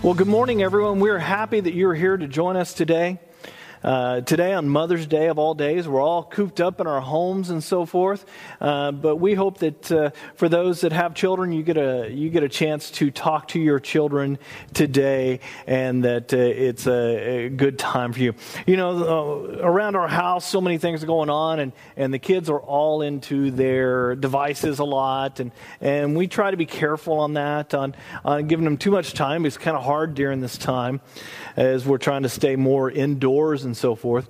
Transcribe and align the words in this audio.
Well, 0.00 0.14
good 0.14 0.28
morning, 0.28 0.62
everyone. 0.62 1.00
We're 1.00 1.18
happy 1.18 1.58
that 1.58 1.74
you're 1.74 1.92
here 1.92 2.16
to 2.16 2.28
join 2.28 2.56
us 2.56 2.72
today. 2.72 3.18
Uh, 3.82 4.20
today, 4.22 4.54
on 4.54 4.68
Mother's 4.68 5.06
Day 5.06 5.28
of 5.28 5.38
all 5.38 5.54
days, 5.54 5.86
we're 5.86 6.00
all 6.00 6.24
cooped 6.24 6.60
up 6.60 6.80
in 6.80 6.86
our 6.88 7.00
homes 7.00 7.50
and 7.50 7.62
so 7.62 7.86
forth. 7.86 8.26
Uh, 8.60 8.90
but 8.90 9.16
we 9.16 9.34
hope 9.34 9.58
that 9.58 9.92
uh, 9.92 10.10
for 10.34 10.48
those 10.48 10.80
that 10.80 10.92
have 10.92 11.14
children, 11.14 11.52
you 11.52 11.62
get 11.62 11.76
a 11.76 12.10
you 12.10 12.28
get 12.28 12.42
a 12.42 12.48
chance 12.48 12.90
to 12.90 13.10
talk 13.10 13.48
to 13.48 13.60
your 13.60 13.78
children 13.78 14.38
today, 14.74 15.40
and 15.66 16.04
that 16.04 16.32
uh, 16.34 16.36
it's 16.36 16.86
a, 16.86 17.46
a, 17.46 17.48
good 17.48 17.78
time 17.78 18.12
for 18.12 18.18
you. 18.18 18.34
You 18.66 18.76
know, 18.76 19.58
uh, 19.60 19.66
around 19.66 19.94
our 19.94 20.08
house, 20.08 20.44
so 20.44 20.60
many 20.60 20.78
things 20.78 21.04
are 21.04 21.06
going 21.06 21.30
on, 21.30 21.60
and, 21.60 21.72
and 21.96 22.12
the 22.12 22.18
kids 22.18 22.50
are 22.50 22.60
all 22.60 23.02
into 23.02 23.50
their 23.52 24.16
devices 24.16 24.80
a 24.80 24.84
lot, 24.84 25.38
and 25.38 25.52
and 25.80 26.16
we 26.16 26.26
try 26.26 26.50
to 26.50 26.56
be 26.56 26.66
careful 26.66 27.20
on 27.20 27.34
that, 27.34 27.74
on 27.74 27.94
on 28.24 28.48
giving 28.48 28.64
them 28.64 28.76
too 28.76 28.90
much 28.90 29.14
time. 29.14 29.46
It's 29.46 29.56
kind 29.56 29.76
of 29.76 29.84
hard 29.84 30.14
during 30.14 30.40
this 30.40 30.58
time, 30.58 31.00
as 31.58 31.84
we're 31.84 31.98
trying 31.98 32.22
to 32.22 32.28
stay 32.28 32.54
more 32.54 32.88
indoors 32.88 33.64
and 33.64 33.76
so 33.76 33.96
forth. 33.96 34.28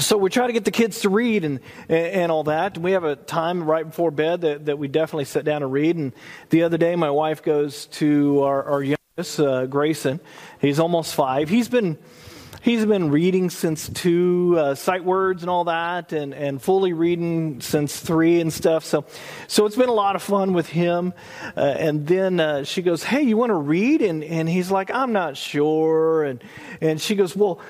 So 0.00 0.18
we 0.18 0.30
try 0.30 0.48
to 0.48 0.52
get 0.52 0.64
the 0.64 0.72
kids 0.72 1.02
to 1.02 1.08
read 1.08 1.44
and, 1.44 1.60
and 1.88 2.32
all 2.32 2.42
that. 2.44 2.76
We 2.76 2.92
have 2.92 3.04
a 3.04 3.14
time 3.14 3.62
right 3.62 3.86
before 3.86 4.10
bed 4.10 4.40
that, 4.40 4.66
that 4.66 4.76
we 4.76 4.88
definitely 4.88 5.26
sit 5.26 5.44
down 5.44 5.62
and 5.62 5.70
read. 5.70 5.94
And 5.94 6.12
the 6.50 6.64
other 6.64 6.76
day, 6.76 6.96
my 6.96 7.10
wife 7.10 7.44
goes 7.44 7.86
to 7.86 8.42
our, 8.42 8.64
our 8.64 8.82
youngest, 8.82 9.38
uh, 9.38 9.66
Grayson. 9.66 10.18
He's 10.60 10.80
almost 10.80 11.14
five. 11.14 11.48
He's 11.48 11.68
been 11.68 11.98
he's 12.62 12.84
been 12.84 13.10
reading 13.10 13.50
since 13.50 13.88
two, 13.88 14.56
uh, 14.58 14.74
sight 14.74 15.04
words 15.04 15.42
and 15.42 15.50
all 15.50 15.64
that, 15.64 16.12
and, 16.12 16.34
and 16.34 16.60
fully 16.60 16.92
reading 16.92 17.60
since 17.60 17.98
three 17.98 18.40
and 18.40 18.52
stuff. 18.52 18.84
So, 18.84 19.04
so 19.46 19.66
it's 19.66 19.76
been 19.76 19.88
a 19.88 19.94
lot 19.94 20.16
of 20.16 20.22
fun 20.22 20.52
with 20.52 20.68
him. 20.68 21.14
Uh, 21.56 21.60
and 21.60 22.06
then 22.06 22.40
uh, 22.40 22.64
she 22.64 22.82
goes, 22.82 23.02
"Hey, 23.02 23.22
you 23.22 23.36
want 23.36 23.50
to 23.50 23.56
read?" 23.56 24.02
And 24.02 24.24
and 24.24 24.48
he's 24.48 24.70
like, 24.70 24.90
"I'm 24.90 25.12
not 25.12 25.36
sure." 25.36 26.24
And 26.24 26.42
and 26.80 27.00
she 27.00 27.14
goes, 27.14 27.36
"Well, 27.36 27.60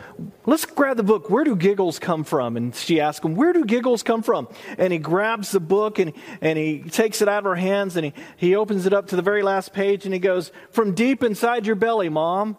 let's 0.47 0.65
grab 0.65 0.97
the 0.97 1.03
book. 1.03 1.31
Where 1.31 1.45
do 1.45 1.57
giggles 1.57 1.99
come 1.99 2.25
from?" 2.25 2.57
And 2.57 2.75
she 2.75 3.01
asks 3.01 3.25
him, 3.25 3.35
"Where 3.35 3.53
do 3.53 3.65
giggles 3.65 4.03
come 4.03 4.23
from?" 4.23 4.49
And 4.79 4.93
he 4.93 4.99
grabs 4.99 5.51
the 5.51 5.61
book 5.61 5.99
and 5.99 6.13
and 6.41 6.59
he 6.59 6.81
takes 6.81 7.23
it 7.23 7.29
out 7.29 7.39
of 7.39 7.45
her 7.45 7.55
hands 7.55 7.97
and 7.97 8.07
he 8.07 8.13
he 8.37 8.57
opens 8.57 8.87
it 8.87 8.93
up 8.93 9.09
to 9.09 9.17
the 9.17 9.23
very 9.23 9.43
last 9.43 9.73
page 9.73 10.05
and 10.05 10.15
he 10.15 10.21
goes, 10.21 10.53
"From 10.71 10.95
deep 10.95 11.23
inside 11.23 11.67
your 11.67 11.77
belly, 11.77 12.09
mom." 12.09 12.57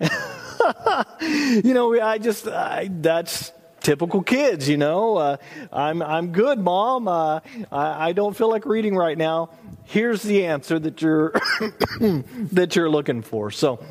you 1.20 1.74
know, 1.74 2.00
I 2.00 2.18
just, 2.18 2.46
I, 2.48 2.88
that's 2.90 3.52
typical 3.80 4.22
kids, 4.22 4.68
you 4.68 4.76
know. 4.76 5.16
Uh, 5.16 5.36
I'm, 5.72 6.02
I'm 6.02 6.32
good, 6.32 6.58
mom. 6.58 7.08
Uh, 7.08 7.40
I, 7.70 8.08
I 8.08 8.12
don't 8.12 8.36
feel 8.36 8.48
like 8.48 8.66
reading 8.66 8.96
right 8.96 9.18
now. 9.18 9.50
Here's 9.84 10.22
the 10.22 10.46
answer 10.46 10.78
that 10.78 11.02
you're, 11.02 11.30
that 12.00 12.76
you're 12.76 12.90
looking 12.90 13.22
for. 13.22 13.50
So, 13.50 13.84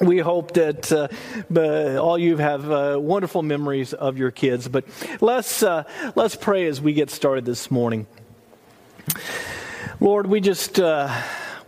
we 0.00 0.18
hope 0.18 0.52
that 0.52 0.92
uh, 0.92 1.98
all 2.02 2.18
you 2.18 2.36
have 2.36 2.70
uh, 2.70 2.98
wonderful 3.00 3.42
memories 3.42 3.94
of 3.94 4.18
your 4.18 4.30
kids. 4.30 4.68
But 4.68 4.84
let's 5.22 5.62
uh, 5.62 5.84
let's 6.14 6.36
pray 6.36 6.66
as 6.66 6.82
we 6.82 6.92
get 6.92 7.08
started 7.10 7.46
this 7.46 7.70
morning. 7.70 8.06
Lord, 9.98 10.26
we 10.26 10.40
just 10.40 10.78
uh, 10.78 11.08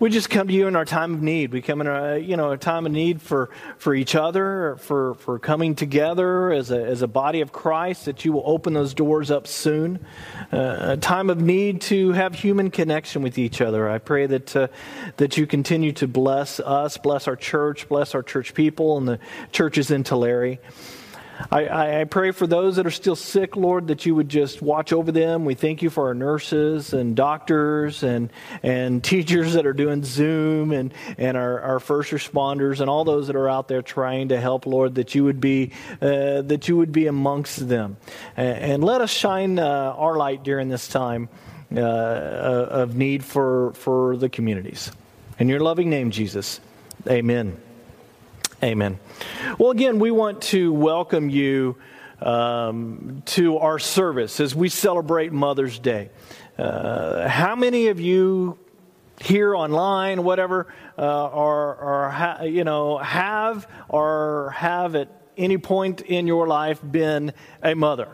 we 0.01 0.11
just 0.11 0.31
come 0.31 0.49
to 0.49 0.55
you 0.55 0.69
in 0.69 0.77
our 0.77 0.85
time 0.85 1.15
of 1.15 1.23
need. 1.23 1.53
We 1.53 1.61
come 1.61 1.81
in 1.81 1.87
a 1.87 2.19
you 2.19 2.37
know 2.37 2.53
a 2.53 2.57
time 2.57 2.87
of 2.87 2.93
need 2.93 3.21
for 3.21 3.51
for 3.79 3.95
each 3.95 4.15
other, 4.15 4.77
for 4.81 5.15
for 5.15 5.39
coming 5.39 5.75
together 5.75 6.53
as 6.53 6.71
a 6.71 6.81
as 6.81 7.03
a 7.03 7.09
body 7.09 7.41
of 7.41 7.53
Christ. 7.53 8.05
That 8.05 8.25
you 8.25 8.33
will 8.33 8.45
open 8.47 8.75
those 8.75 8.95
doors 8.95 9.31
up 9.31 9.47
soon. 9.47 10.05
Uh, 10.53 10.77
a 10.81 10.97
time 10.97 11.31
of 11.31 11.41
need 11.41 11.81
to 11.83 12.13
have 12.13 12.35
human 12.35 12.71
connection 12.71 13.23
with 13.23 13.39
each 13.39 13.61
other. 13.61 13.89
I 13.89 13.99
pray 13.99 14.27
that 14.27 14.55
uh, 14.55 14.69
that 15.17 15.37
you 15.37 15.47
continue 15.47 15.93
to 15.93 16.07
bless 16.07 16.61
us, 16.61 16.97
bless 16.97 17.27
our 17.27 17.37
church, 17.37 17.89
bless 17.89 18.15
our 18.15 18.23
church 18.23 18.55
people, 18.55 18.99
and 18.99 19.09
the 19.09 19.19
churches 19.53 19.91
in 19.91 20.05
Tulare. 20.05 20.59
I, 21.51 22.01
I, 22.01 22.05
pray 22.05 22.33
for 22.33 22.47
those 22.47 22.77
that 22.77 22.87
are 22.87 22.91
still 22.91 23.15
sick, 23.15 23.57
Lord, 23.57 23.89
that 23.89 24.05
you 24.05 24.15
would 24.15 24.29
just 24.29 24.61
watch 24.61 24.93
over 24.93 25.13
them. 25.13 25.45
We 25.45 25.55
thank 25.55 25.83
you 25.83 25.91
for 25.91 26.09
our 26.09 26.15
nurses 26.15 26.93
and 26.93 27.15
doctors 27.15 28.03
and, 28.03 28.31
and 28.63 29.03
teachers 29.05 29.55
that 29.55 29.65
are 29.65 29.73
doing 29.73 30.03
Zoom 30.03 30.73
and, 30.73 30.93
and 31.17 31.37
our, 31.37 31.61
our 31.61 31.81
first 31.81 32.11
responders 32.11 32.81
and 32.81 32.91
all 32.91 33.05
those 33.05 33.29
that 33.29 33.37
are 33.37 33.49
out 33.49 33.69
there 33.69 33.83
trying 33.83 34.29
to 34.29 34.41
help, 34.41 34.67
Lord, 34.67 34.97
that 34.97 35.15
you 35.15 35.25
would 35.25 35.41
be, 35.41 35.73
uh, 36.03 36.43
that 36.43 36.67
you 36.69 36.77
would 36.77 36.93
be 36.93 37.07
amongst 37.07 37.69
them. 37.69 37.97
And, 38.37 38.59
and 38.59 38.85
let 38.85 39.01
us 39.01 39.11
shine 39.11 39.59
uh, 39.59 39.65
our 39.65 40.17
light 40.17 40.43
during 40.43 40.69
this 40.69 40.89
time 40.89 41.29
uh, 41.75 41.79
of 41.81 42.97
need 42.97 43.25
for, 43.25 43.73
for 43.75 44.17
the 44.17 44.29
communities. 44.29 44.91
In 45.39 45.49
your 45.49 45.61
loving 45.61 45.89
name, 45.89 46.11
Jesus, 46.11 46.61
amen. 47.07 47.68
Amen. 48.63 48.99
Well, 49.57 49.71
again, 49.71 50.01
we 50.01 50.11
want 50.11 50.43
to 50.43 50.73
welcome 50.73 51.31
you 51.31 51.77
um, 52.21 53.23
to 53.27 53.59
our 53.59 53.79
service 53.79 54.41
as 54.41 54.53
we 54.53 54.69
celebrate 54.69 55.33
Mother's 55.33 55.79
Day. 55.79 56.11
Uh, 56.59 57.29
how 57.29 57.55
many 57.55 57.87
of 57.87 58.01
you 58.01 58.59
here 59.21 59.55
online, 59.55 60.25
whatever, 60.25 60.67
uh, 60.99 61.03
are, 61.03 61.77
are 61.77 62.11
ha- 62.11 62.43
you 62.43 62.65
know, 62.65 62.99
have 62.99 63.69
or 63.89 64.53
have 64.57 64.97
at 64.97 65.09
any 65.37 65.59
point 65.59 66.01
in 66.01 66.27
your 66.27 66.49
life 66.49 66.81
been 66.83 67.33
a 67.63 67.75
mother? 67.75 68.09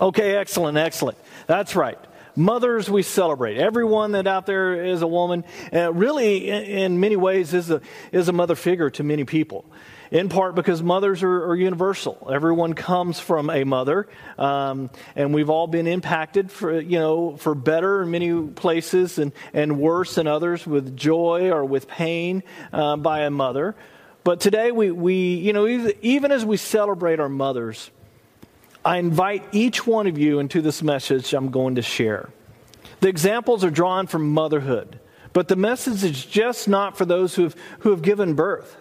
Okay, 0.00 0.36
excellent, 0.36 0.78
excellent. 0.78 1.18
That's 1.48 1.74
right. 1.74 1.98
Mothers, 2.36 2.90
we 2.90 3.02
celebrate. 3.02 3.58
Everyone 3.58 4.12
that 4.12 4.26
out 4.26 4.46
there 4.46 4.84
is 4.84 5.02
a 5.02 5.06
woman, 5.06 5.44
uh, 5.72 5.92
really, 5.92 6.48
in, 6.48 6.62
in, 6.64 7.00
many 7.00 7.14
ways, 7.14 7.54
is 7.54 7.70
a, 7.70 7.80
is 8.10 8.28
a 8.28 8.32
mother 8.32 8.56
figure 8.56 8.90
to 8.90 9.04
many 9.04 9.24
people. 9.24 9.64
In 10.10 10.28
part 10.28 10.54
because 10.54 10.82
mothers 10.82 11.22
are, 11.22 11.46
are 11.46 11.56
universal. 11.56 12.28
Everyone 12.32 12.74
comes 12.74 13.18
from 13.18 13.50
a 13.50 13.64
mother, 13.64 14.06
um, 14.38 14.90
and 15.16 15.32
we've 15.32 15.50
all 15.50 15.66
been 15.66 15.86
impacted 15.86 16.52
for 16.52 16.78
you 16.78 16.98
know 16.98 17.36
for 17.36 17.54
better 17.54 18.02
in 18.02 18.10
many 18.10 18.48
places 18.48 19.18
and, 19.18 19.32
and 19.52 19.80
worse 19.80 20.18
in 20.18 20.26
others 20.26 20.66
with 20.66 20.96
joy 20.96 21.50
or 21.50 21.64
with 21.64 21.88
pain 21.88 22.42
uh, 22.72 22.96
by 22.96 23.20
a 23.20 23.30
mother. 23.30 23.74
But 24.24 24.40
today 24.40 24.70
we, 24.70 24.90
we 24.90 25.34
you 25.34 25.52
know 25.52 25.66
even, 25.66 25.92
even 26.02 26.32
as 26.32 26.44
we 26.44 26.58
celebrate 26.58 27.18
our 27.18 27.28
mothers, 27.28 27.90
I 28.84 28.98
invite 28.98 29.44
each 29.52 29.86
one 29.86 30.06
of 30.06 30.18
you 30.18 30.40
into 30.40 30.60
this 30.60 30.82
message 30.82 31.32
I'm 31.32 31.50
going 31.50 31.76
to 31.76 31.82
share. 31.82 32.28
The 33.00 33.08
examples 33.08 33.64
are 33.64 33.70
drawn 33.70 34.06
from 34.06 34.30
motherhood, 34.30 35.00
but 35.32 35.48
the 35.48 35.56
message 35.56 36.04
is 36.04 36.24
just 36.24 36.68
not 36.68 36.96
for 36.96 37.04
those 37.04 37.34
who 37.34 37.44
have, 37.44 37.56
who 37.80 37.90
have 37.90 38.02
given 38.02 38.34
birth. 38.34 38.76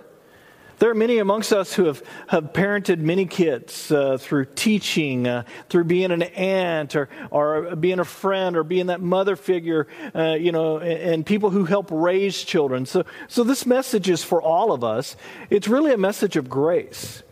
There 0.80 0.90
are 0.90 0.96
many 0.96 1.20
amongst 1.20 1.54
us 1.54 1.74
who 1.74 1.86
have, 1.86 2.04
have 2.28 2.52
parented 2.52 3.00
many 3.00 3.26
kids 3.26 3.90
uh, 3.92 4.18
through 4.18 4.46
teaching, 4.56 5.28
uh, 5.28 5.44
through 5.70 5.86
being 5.86 6.12
an 6.12 6.24
aunt, 6.24 6.96
or, 6.98 7.08
or 7.32 7.76
being 7.78 8.00
a 8.00 8.06
friend, 8.06 8.58
or 8.58 8.64
being 8.64 8.88
that 8.88 9.00
mother 9.00 9.38
figure, 9.38 9.88
uh, 10.14 10.34
you 10.34 10.52
know, 10.52 10.80
and, 10.80 11.00
and, 11.00 11.26
people 11.26 11.52
who 11.52 11.64
help 11.64 11.88
raise 11.90 12.44
children. 12.44 12.86
So, 12.86 13.06
so 13.30 13.46
this 13.46 13.66
message 13.66 14.10
is 14.10 14.24
for 14.24 14.42
all 14.42 14.74
of 14.74 14.84
us. 14.84 15.16
It's 15.50 15.70
really 15.70 15.94
a 15.94 15.98
message 15.98 16.36
of 16.36 16.50
grace. 16.50 17.24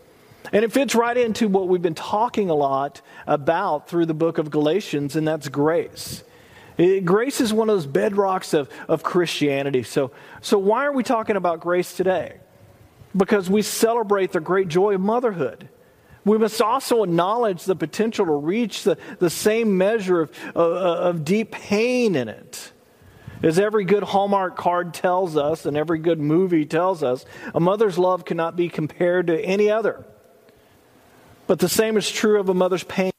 And 0.52 0.64
it 0.64 0.72
fits 0.72 0.94
right 0.94 1.16
into 1.16 1.48
what 1.48 1.66
we've 1.66 1.80
been 1.80 1.94
talking 1.94 2.50
a 2.50 2.54
lot 2.54 3.00
about 3.26 3.88
through 3.88 4.06
the 4.06 4.14
book 4.14 4.36
of 4.36 4.50
Galatians, 4.50 5.16
and 5.16 5.26
that's 5.26 5.48
grace. 5.48 6.22
It, 6.76 7.04
grace 7.04 7.40
is 7.40 7.52
one 7.52 7.70
of 7.70 7.76
those 7.76 7.86
bedrocks 7.86 8.52
of, 8.52 8.68
of 8.86 9.02
Christianity. 9.02 9.82
So, 9.82 10.12
so, 10.42 10.58
why 10.58 10.84
are 10.84 10.92
we 10.92 11.02
talking 11.02 11.36
about 11.36 11.60
grace 11.60 11.94
today? 11.94 12.36
Because 13.16 13.48
we 13.48 13.62
celebrate 13.62 14.32
the 14.32 14.40
great 14.40 14.68
joy 14.68 14.94
of 14.94 15.00
motherhood. 15.00 15.68
We 16.24 16.38
must 16.38 16.60
also 16.62 17.02
acknowledge 17.02 17.64
the 17.64 17.74
potential 17.74 18.26
to 18.26 18.32
reach 18.32 18.84
the, 18.84 18.96
the 19.18 19.30
same 19.30 19.76
measure 19.76 20.20
of, 20.20 20.30
of, 20.54 20.72
of 20.76 21.24
deep 21.24 21.50
pain 21.50 22.14
in 22.14 22.28
it. 22.28 22.72
As 23.42 23.58
every 23.58 23.84
good 23.84 24.04
Hallmark 24.04 24.56
card 24.56 24.94
tells 24.94 25.36
us, 25.36 25.66
and 25.66 25.76
every 25.76 25.98
good 25.98 26.20
movie 26.20 26.64
tells 26.64 27.02
us, 27.02 27.24
a 27.54 27.58
mother's 27.58 27.98
love 27.98 28.24
cannot 28.24 28.54
be 28.54 28.68
compared 28.68 29.26
to 29.26 29.40
any 29.40 29.68
other. 29.68 30.06
But 31.52 31.58
the 31.58 31.68
same 31.68 31.98
is 31.98 32.10
true 32.10 32.40
of 32.40 32.48
a 32.48 32.54
mother's 32.54 32.82
pain. 32.82 33.12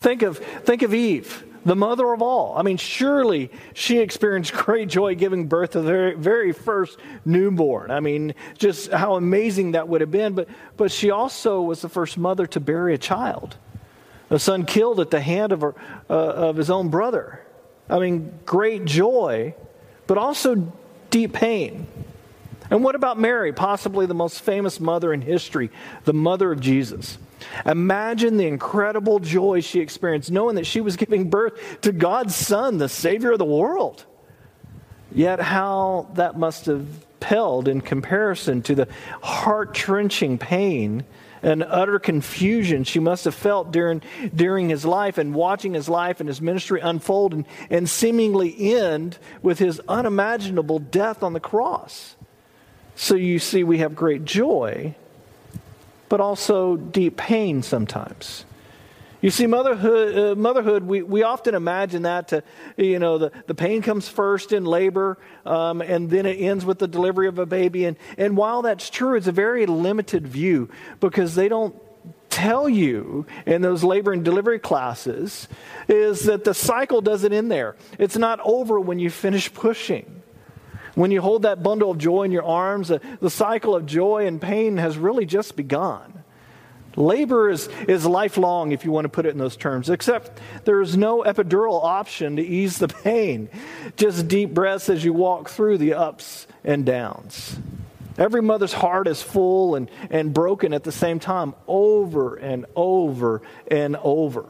Think 0.00 0.22
of, 0.22 0.38
think 0.38 0.80
of 0.80 0.94
Eve, 0.94 1.44
the 1.66 1.76
mother 1.76 2.10
of 2.14 2.22
all. 2.22 2.56
I 2.56 2.62
mean, 2.62 2.78
surely 2.78 3.50
she 3.74 3.98
experienced 3.98 4.52
great 4.54 4.88
joy 4.88 5.14
giving 5.14 5.46
birth 5.46 5.72
to 5.72 5.82
the 5.82 6.14
very, 6.16 6.52
first 6.52 6.98
newborn. 7.26 7.90
I 7.90 8.00
mean, 8.00 8.34
just 8.56 8.90
how 8.90 9.16
amazing 9.16 9.72
that 9.72 9.86
would 9.86 10.00
have 10.00 10.10
been. 10.10 10.34
But, 10.34 10.48
but 10.78 10.90
she 10.90 11.10
also 11.10 11.60
was 11.60 11.82
the 11.82 11.90
first 11.90 12.16
mother 12.16 12.46
to 12.46 12.58
bury 12.58 12.94
a 12.94 12.98
child, 12.98 13.58
a 14.30 14.38
son 14.38 14.64
killed 14.64 14.98
at 14.98 15.10
the 15.10 15.20
hand 15.20 15.52
of, 15.52 15.60
her, 15.60 15.74
uh, 16.08 16.14
of 16.14 16.56
his 16.56 16.70
own 16.70 16.88
brother. 16.88 17.44
I 17.90 17.98
mean, 17.98 18.32
great 18.46 18.86
joy, 18.86 19.54
but 20.06 20.16
also 20.16 20.72
deep 21.10 21.34
pain. 21.34 21.86
And 22.74 22.82
what 22.82 22.96
about 22.96 23.20
Mary, 23.20 23.52
possibly 23.52 24.06
the 24.06 24.14
most 24.14 24.40
famous 24.40 24.80
mother 24.80 25.12
in 25.12 25.22
history, 25.22 25.70
the 26.06 26.12
mother 26.12 26.50
of 26.50 26.58
Jesus? 26.58 27.18
Imagine 27.64 28.36
the 28.36 28.48
incredible 28.48 29.20
joy 29.20 29.60
she 29.60 29.78
experienced 29.78 30.32
knowing 30.32 30.56
that 30.56 30.66
she 30.66 30.80
was 30.80 30.96
giving 30.96 31.30
birth 31.30 31.80
to 31.82 31.92
God's 31.92 32.34
Son, 32.34 32.78
the 32.78 32.88
Savior 32.88 33.30
of 33.30 33.38
the 33.38 33.44
world. 33.44 34.04
Yet, 35.12 35.38
how 35.38 36.10
that 36.14 36.36
must 36.36 36.66
have 36.66 36.84
paled 37.20 37.68
in 37.68 37.80
comparison 37.80 38.60
to 38.62 38.74
the 38.74 38.88
heart 39.22 39.72
trenching 39.72 40.36
pain 40.36 41.04
and 41.44 41.62
utter 41.62 42.00
confusion 42.00 42.82
she 42.82 42.98
must 42.98 43.24
have 43.24 43.36
felt 43.36 43.70
during, 43.70 44.02
during 44.34 44.68
his 44.68 44.84
life 44.84 45.16
and 45.16 45.32
watching 45.32 45.74
his 45.74 45.88
life 45.88 46.18
and 46.18 46.28
his 46.28 46.40
ministry 46.40 46.80
unfold 46.80 47.34
and, 47.34 47.46
and 47.70 47.88
seemingly 47.88 48.74
end 48.74 49.16
with 49.42 49.60
his 49.60 49.80
unimaginable 49.86 50.80
death 50.80 51.22
on 51.22 51.34
the 51.34 51.40
cross. 51.40 52.16
So 52.96 53.14
you 53.14 53.38
see, 53.38 53.64
we 53.64 53.78
have 53.78 53.94
great 53.96 54.24
joy, 54.24 54.94
but 56.08 56.20
also 56.20 56.76
deep 56.76 57.16
pain 57.16 57.62
sometimes. 57.62 58.44
You 59.20 59.30
see, 59.30 59.46
motherhood, 59.46 60.18
uh, 60.18 60.34
motherhood 60.38 60.84
we, 60.84 61.02
we 61.02 61.22
often 61.22 61.54
imagine 61.54 62.02
that 62.02 62.28
to, 62.28 62.42
you 62.76 62.98
know, 62.98 63.16
the, 63.16 63.32
the 63.46 63.54
pain 63.54 63.80
comes 63.80 64.06
first 64.06 64.52
in 64.52 64.66
labor, 64.66 65.16
um, 65.46 65.80
and 65.80 66.10
then 66.10 66.26
it 66.26 66.34
ends 66.34 66.66
with 66.66 66.78
the 66.78 66.86
delivery 66.86 67.26
of 67.26 67.38
a 67.38 67.46
baby. 67.46 67.86
And, 67.86 67.96
and 68.18 68.36
while 68.36 68.60
that's 68.60 68.90
true, 68.90 69.16
it's 69.16 69.26
a 69.26 69.32
very 69.32 69.64
limited 69.64 70.28
view 70.28 70.68
because 71.00 71.34
they 71.34 71.48
don't 71.48 71.74
tell 72.28 72.68
you 72.68 73.24
in 73.46 73.62
those 73.62 73.82
labor 73.82 74.12
and 74.12 74.24
delivery 74.24 74.58
classes 74.58 75.48
is 75.88 76.24
that 76.24 76.44
the 76.44 76.52
cycle 76.52 77.00
doesn't 77.00 77.32
end 77.32 77.50
there. 77.50 77.76
It's 77.98 78.18
not 78.18 78.40
over 78.44 78.78
when 78.78 78.98
you 78.98 79.08
finish 79.08 79.50
pushing. 79.54 80.22
When 80.94 81.10
you 81.10 81.20
hold 81.20 81.42
that 81.42 81.62
bundle 81.62 81.90
of 81.90 81.98
joy 81.98 82.22
in 82.22 82.32
your 82.32 82.44
arms, 82.44 82.88
the, 82.88 83.00
the 83.20 83.30
cycle 83.30 83.74
of 83.74 83.86
joy 83.86 84.26
and 84.26 84.40
pain 84.40 84.76
has 84.76 84.96
really 84.96 85.26
just 85.26 85.56
begun. 85.56 86.22
Labor 86.96 87.50
is, 87.50 87.68
is 87.88 88.06
lifelong, 88.06 88.70
if 88.70 88.84
you 88.84 88.92
want 88.92 89.04
to 89.04 89.08
put 89.08 89.26
it 89.26 89.30
in 89.30 89.38
those 89.38 89.56
terms, 89.56 89.90
except 89.90 90.40
there 90.64 90.80
is 90.80 90.96
no 90.96 91.22
epidural 91.22 91.82
option 91.82 92.36
to 92.36 92.42
ease 92.42 92.78
the 92.78 92.86
pain. 92.86 93.48
Just 93.96 94.28
deep 94.28 94.54
breaths 94.54 94.88
as 94.88 95.04
you 95.04 95.12
walk 95.12 95.48
through 95.48 95.78
the 95.78 95.94
ups 95.94 96.46
and 96.62 96.86
downs. 96.86 97.58
Every 98.16 98.42
mother's 98.42 98.72
heart 98.72 99.08
is 99.08 99.20
full 99.20 99.74
and, 99.74 99.90
and 100.08 100.32
broken 100.32 100.72
at 100.72 100.84
the 100.84 100.92
same 100.92 101.18
time, 101.18 101.54
over 101.66 102.36
and 102.36 102.66
over 102.76 103.42
and 103.68 103.96
over. 103.96 104.46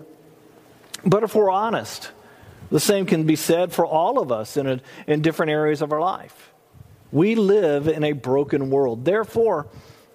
But 1.07 1.23
if 1.23 1.35
we're 1.35 1.51
honest, 1.51 2.11
the 2.75 2.81
same 2.81 3.07
can 3.07 3.23
be 3.23 3.37
said 3.37 3.73
for 3.73 3.87
all 3.87 4.19
of 4.19 4.33
us 4.33 4.57
in, 4.57 4.67
a, 4.67 4.81
in 5.07 5.23
different 5.23 5.53
areas 5.53 5.81
of 5.81 5.93
our 5.93 6.01
life. 6.01 6.53
We 7.13 7.37
live 7.37 7.87
in 7.87 8.03
a 8.03 8.11
broken 8.11 8.69
world. 8.69 9.05
Therefore, 9.05 9.69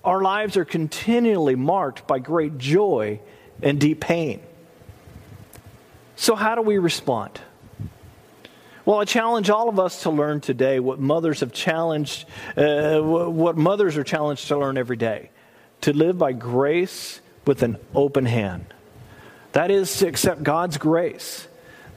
our 0.03 0.21
lives 0.21 0.57
are 0.57 0.65
continually 0.65 1.55
marked 1.55 2.05
by 2.05 2.19
great 2.19 2.57
joy 2.57 3.21
and 3.63 3.79
deep 3.79 4.01
pain. 4.01 4.41
So, 6.17 6.35
how 6.35 6.55
do 6.55 6.61
we 6.61 6.79
respond? 6.79 7.39
Well, 8.83 8.99
I 8.99 9.05
challenge 9.05 9.49
all 9.49 9.69
of 9.69 9.79
us 9.79 10.03
to 10.03 10.09
learn 10.09 10.41
today 10.41 10.81
what 10.81 10.99
mothers 10.99 11.39
have 11.39 11.53
challenged, 11.53 12.25
uh, 12.57 12.99
what 12.99 13.55
mothers 13.55 13.95
are 13.95 14.03
challenged 14.03 14.49
to 14.49 14.57
learn 14.57 14.77
every 14.77 14.97
day 14.97 15.29
to 15.79 15.93
live 15.93 16.17
by 16.17 16.33
grace 16.33 17.21
with 17.47 17.63
an 17.63 17.77
open 17.95 18.25
hand. 18.25 18.73
That 19.53 19.71
is 19.71 19.95
to 19.99 20.09
accept 20.09 20.43
God's 20.43 20.77
grace, 20.77 21.47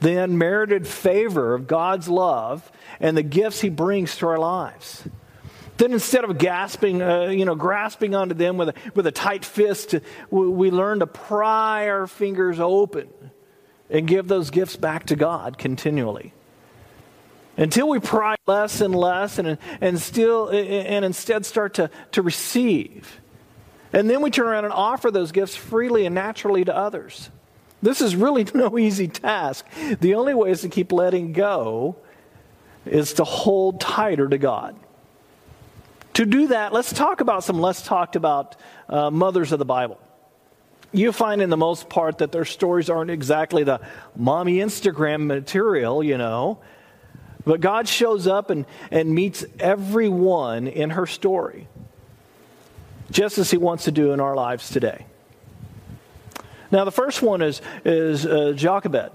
the 0.03 0.21
unmerited 0.21 0.85
favor 0.85 1.53
of 1.53 1.65
God's 1.65 2.09
love, 2.09 2.69
and 2.99 3.15
the 3.15 3.23
gifts 3.23 3.61
He 3.61 3.69
brings 3.69 4.17
to 4.17 4.27
our 4.27 4.37
lives. 4.37 5.07
Then 5.77 5.93
instead 5.93 6.25
of 6.25 6.37
gasping, 6.37 7.01
uh, 7.01 7.27
you 7.27 7.45
know, 7.45 7.55
grasping 7.55 8.13
onto 8.13 8.35
them 8.35 8.57
with 8.57 8.69
a, 8.69 8.73
with 8.93 9.07
a 9.07 9.11
tight 9.11 9.45
fist, 9.45 9.95
we, 10.29 10.47
we 10.47 10.71
learn 10.71 10.99
to 10.99 11.07
pry 11.07 11.89
our 11.89 12.05
fingers 12.05 12.59
open 12.59 13.07
and 13.89 14.05
give 14.07 14.27
those 14.27 14.49
gifts 14.49 14.75
back 14.75 15.05
to 15.07 15.15
God 15.15 15.57
continually. 15.57 16.33
Until 17.55 17.87
we 17.87 17.99
pry 17.99 18.35
less 18.45 18.81
and 18.81 18.93
less 18.93 19.39
and, 19.39 19.57
and, 19.79 19.99
still, 19.99 20.49
and 20.49 21.05
instead 21.05 21.45
start 21.45 21.75
to, 21.75 21.89
to 22.11 22.21
receive. 22.21 23.21
And 23.93 24.09
then 24.09 24.21
we 24.21 24.31
turn 24.31 24.47
around 24.47 24.65
and 24.65 24.73
offer 24.73 25.11
those 25.11 25.31
gifts 25.31 25.55
freely 25.55 26.05
and 26.05 26.13
naturally 26.13 26.65
to 26.65 26.75
others. 26.75 27.29
This 27.83 28.01
is 28.01 28.15
really 28.15 28.47
no 28.55 28.79
easy 28.79 29.07
task. 29.07 29.65
The 29.99 30.15
only 30.15 30.33
way 30.33 30.49
is 30.49 30.61
to 30.61 30.69
keep 30.69 30.91
letting 30.91 31.33
go 31.33 31.97
is 32.85 33.13
to 33.13 33.23
hold 33.23 33.79
tighter 33.79 34.27
to 34.27 34.37
God. 34.37 34.75
To 36.15 36.25
do 36.25 36.47
that, 36.47 36.73
let's 36.73 36.93
talk 36.93 37.21
about 37.21 37.43
some 37.43 37.59
less 37.59 37.85
talked 37.85 38.15
about 38.15 38.55
uh, 38.87 39.09
mothers 39.09 39.51
of 39.51 39.59
the 39.59 39.65
Bible. 39.65 39.99
You 40.91 41.11
find 41.11 41.41
in 41.41 41.49
the 41.49 41.57
most 41.57 41.89
part 41.89 42.19
that 42.19 42.31
their 42.31 42.45
stories 42.45 42.89
aren't 42.89 43.09
exactly 43.09 43.63
the 43.63 43.81
mommy 44.15 44.57
Instagram 44.57 45.25
material, 45.25 46.03
you 46.03 46.17
know. 46.17 46.59
But 47.45 47.61
God 47.61 47.87
shows 47.87 48.27
up 48.27 48.51
and, 48.51 48.65
and 48.91 49.13
meets 49.13 49.43
everyone 49.59 50.67
in 50.67 50.91
her 50.91 51.07
story, 51.07 51.67
just 53.09 53.39
as 53.39 53.49
He 53.49 53.57
wants 53.57 53.85
to 53.85 53.91
do 53.91 54.13
in 54.13 54.19
our 54.19 54.35
lives 54.35 54.69
today. 54.69 55.05
Now, 56.73 56.85
the 56.85 56.91
first 56.91 57.21
one 57.21 57.43
is, 57.43 57.61
is 57.85 58.25
uh, 58.25 58.53
Jochebed. 58.55 59.11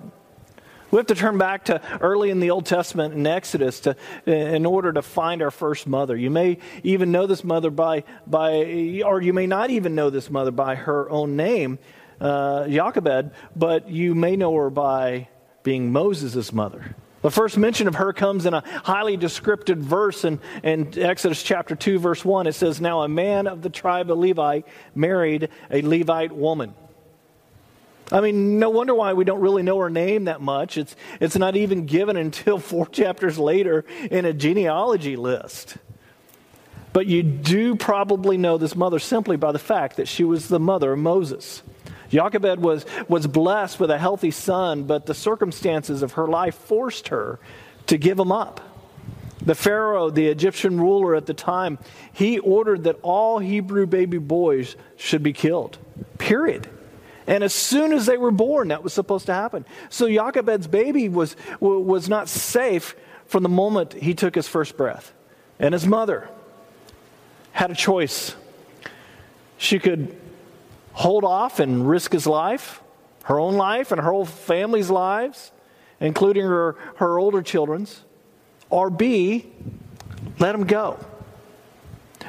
We 0.92 0.96
have 0.96 1.06
to 1.08 1.16
turn 1.16 1.38
back 1.38 1.64
to 1.64 1.82
early 2.00 2.30
in 2.30 2.38
the 2.38 2.50
Old 2.52 2.66
Testament 2.66 3.14
in 3.14 3.26
Exodus 3.26 3.80
to, 3.80 3.96
in 4.26 4.64
order 4.64 4.92
to 4.92 5.02
find 5.02 5.42
our 5.42 5.50
first 5.50 5.88
mother. 5.88 6.16
You 6.16 6.30
may 6.30 6.58
even 6.84 7.10
know 7.10 7.26
this 7.26 7.42
mother 7.42 7.70
by, 7.70 8.04
by 8.28 9.02
or 9.04 9.20
you 9.20 9.32
may 9.32 9.48
not 9.48 9.70
even 9.70 9.96
know 9.96 10.08
this 10.08 10.30
mother 10.30 10.52
by 10.52 10.76
her 10.76 11.10
own 11.10 11.34
name, 11.34 11.80
uh, 12.20 12.68
Jochebed, 12.68 13.32
but 13.56 13.90
you 13.90 14.14
may 14.14 14.36
know 14.36 14.54
her 14.54 14.70
by 14.70 15.26
being 15.64 15.90
Moses' 15.90 16.52
mother. 16.52 16.94
The 17.22 17.30
first 17.32 17.58
mention 17.58 17.88
of 17.88 17.96
her 17.96 18.12
comes 18.12 18.46
in 18.46 18.54
a 18.54 18.62
highly 18.84 19.16
descriptive 19.16 19.78
verse 19.78 20.24
in, 20.24 20.38
in 20.62 20.96
Exodus 20.96 21.42
chapter 21.42 21.74
2, 21.74 21.98
verse 21.98 22.24
1. 22.24 22.46
It 22.46 22.54
says, 22.54 22.80
Now 22.80 23.02
a 23.02 23.08
man 23.08 23.48
of 23.48 23.62
the 23.62 23.68
tribe 23.68 24.12
of 24.12 24.18
Levi 24.18 24.60
married 24.94 25.48
a 25.72 25.82
Levite 25.82 26.30
woman. 26.30 26.72
I 28.10 28.20
mean, 28.20 28.58
no 28.58 28.70
wonder 28.70 28.94
why 28.94 29.12
we 29.12 29.24
don't 29.24 29.40
really 29.40 29.62
know 29.62 29.78
her 29.78 29.90
name 29.90 30.24
that 30.24 30.40
much. 30.40 30.78
It's, 30.78 30.96
it's 31.20 31.36
not 31.36 31.56
even 31.56 31.86
given 31.86 32.16
until 32.16 32.58
four 32.58 32.86
chapters 32.86 33.38
later 33.38 33.84
in 34.10 34.24
a 34.24 34.32
genealogy 34.32 35.16
list. 35.16 35.76
But 36.92 37.06
you 37.06 37.22
do 37.22 37.76
probably 37.76 38.38
know 38.38 38.56
this 38.56 38.74
mother 38.74 38.98
simply 38.98 39.36
by 39.36 39.52
the 39.52 39.58
fact 39.58 39.96
that 39.96 40.08
she 40.08 40.24
was 40.24 40.48
the 40.48 40.58
mother 40.58 40.92
of 40.92 40.98
Moses. 40.98 41.62
Jochebed 42.08 42.60
was, 42.60 42.86
was 43.08 43.26
blessed 43.26 43.78
with 43.78 43.90
a 43.90 43.98
healthy 43.98 44.30
son, 44.30 44.84
but 44.84 45.04
the 45.04 45.14
circumstances 45.14 46.02
of 46.02 46.12
her 46.12 46.26
life 46.26 46.54
forced 46.54 47.08
her 47.08 47.38
to 47.88 47.98
give 47.98 48.18
him 48.18 48.32
up. 48.32 48.60
The 49.42 49.54
Pharaoh, 49.54 50.10
the 50.10 50.26
Egyptian 50.26 50.80
ruler 50.80 51.14
at 51.14 51.26
the 51.26 51.34
time, 51.34 51.78
he 52.12 52.38
ordered 52.38 52.84
that 52.84 52.98
all 53.02 53.38
Hebrew 53.38 53.86
baby 53.86 54.18
boys 54.18 54.74
should 54.96 55.22
be 55.22 55.32
killed. 55.32 55.78
Period. 56.16 56.68
And 57.28 57.44
as 57.44 57.52
soon 57.52 57.92
as 57.92 58.06
they 58.06 58.16
were 58.16 58.30
born, 58.30 58.68
that 58.68 58.82
was 58.82 58.94
supposed 58.94 59.26
to 59.26 59.34
happen. 59.34 59.66
So 59.90 60.08
Jochebed's 60.08 60.66
baby 60.66 61.10
was, 61.10 61.36
was 61.60 62.08
not 62.08 62.26
safe 62.26 62.96
from 63.26 63.42
the 63.42 63.50
moment 63.50 63.92
he 63.92 64.14
took 64.14 64.34
his 64.34 64.48
first 64.48 64.78
breath. 64.78 65.12
And 65.60 65.74
his 65.74 65.86
mother 65.86 66.30
had 67.52 67.70
a 67.70 67.74
choice. 67.74 68.34
She 69.58 69.78
could 69.78 70.18
hold 70.92 71.22
off 71.22 71.60
and 71.60 71.86
risk 71.86 72.12
his 72.12 72.26
life, 72.26 72.82
her 73.24 73.38
own 73.38 73.56
life, 73.56 73.92
and 73.92 74.00
her 74.00 74.10
whole 74.10 74.24
family's 74.24 74.88
lives, 74.88 75.52
including 76.00 76.46
her, 76.46 76.76
her 76.96 77.18
older 77.18 77.42
children's, 77.42 78.04
or 78.70 78.88
B, 78.88 79.52
let 80.38 80.54
him 80.54 80.64
go. 80.64 80.98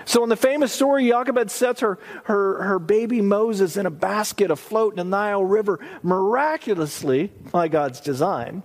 So, 0.05 0.23
in 0.23 0.29
the 0.29 0.35
famous 0.35 0.71
story, 0.71 1.07
Jochebed 1.07 1.51
sets 1.51 1.81
her, 1.81 1.99
her, 2.25 2.63
her 2.63 2.79
baby 2.79 3.21
Moses 3.21 3.77
in 3.77 3.85
a 3.85 3.91
basket 3.91 4.51
afloat 4.51 4.93
in 4.93 4.97
the 4.97 5.03
Nile 5.03 5.43
River. 5.43 5.79
Miraculously, 6.03 7.31
by 7.51 7.67
God's 7.67 7.99
design, 7.99 8.63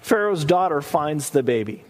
Pharaoh's 0.00 0.44
daughter 0.44 0.80
finds 0.82 1.30
the 1.30 1.42
baby. 1.42 1.84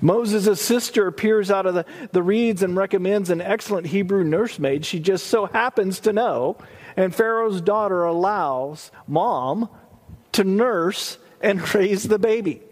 Moses' 0.00 0.60
sister 0.60 1.06
appears 1.06 1.50
out 1.50 1.64
of 1.64 1.74
the, 1.74 1.86
the 2.10 2.22
reeds 2.22 2.62
and 2.62 2.76
recommends 2.76 3.30
an 3.30 3.40
excellent 3.40 3.86
Hebrew 3.86 4.24
nursemaid 4.24 4.84
she 4.84 4.98
just 4.98 5.28
so 5.28 5.46
happens 5.46 6.00
to 6.00 6.12
know. 6.12 6.56
And 6.96 7.14
Pharaoh's 7.14 7.60
daughter 7.60 8.04
allows 8.04 8.90
mom 9.06 9.68
to 10.32 10.44
nurse 10.44 11.18
and 11.40 11.72
raise 11.74 12.02
the 12.02 12.18
baby. 12.18 12.62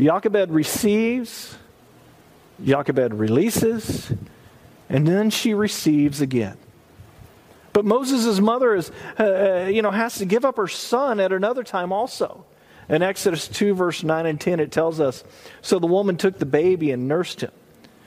Jochebed 0.00 0.50
receives 0.50 1.56
Jochebed 2.64 3.14
releases, 3.14 4.12
and 4.88 5.06
then 5.06 5.30
she 5.30 5.54
receives 5.54 6.20
again. 6.20 6.56
But 7.72 7.84
Moses' 7.84 8.40
mother 8.40 8.74
is, 8.74 8.90
uh, 9.18 9.22
uh, 9.22 9.70
you 9.70 9.82
know, 9.82 9.90
has 9.90 10.16
to 10.18 10.24
give 10.24 10.44
up 10.44 10.56
her 10.56 10.68
son 10.68 11.20
at 11.20 11.32
another 11.32 11.62
time 11.62 11.92
also. 11.92 12.46
In 12.88 13.02
Exodus 13.02 13.48
2, 13.48 13.74
verse 13.74 14.02
9 14.02 14.26
and 14.26 14.40
10, 14.40 14.60
it 14.60 14.72
tells 14.72 15.00
us 15.00 15.24
So 15.60 15.78
the 15.78 15.86
woman 15.86 16.16
took 16.16 16.38
the 16.38 16.46
baby 16.46 16.90
and 16.90 17.06
nursed 17.08 17.42
him. 17.42 17.50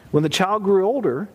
When 0.10 0.24
the 0.24 0.30
child 0.30 0.64
grew 0.64 0.88
older, 0.88 1.30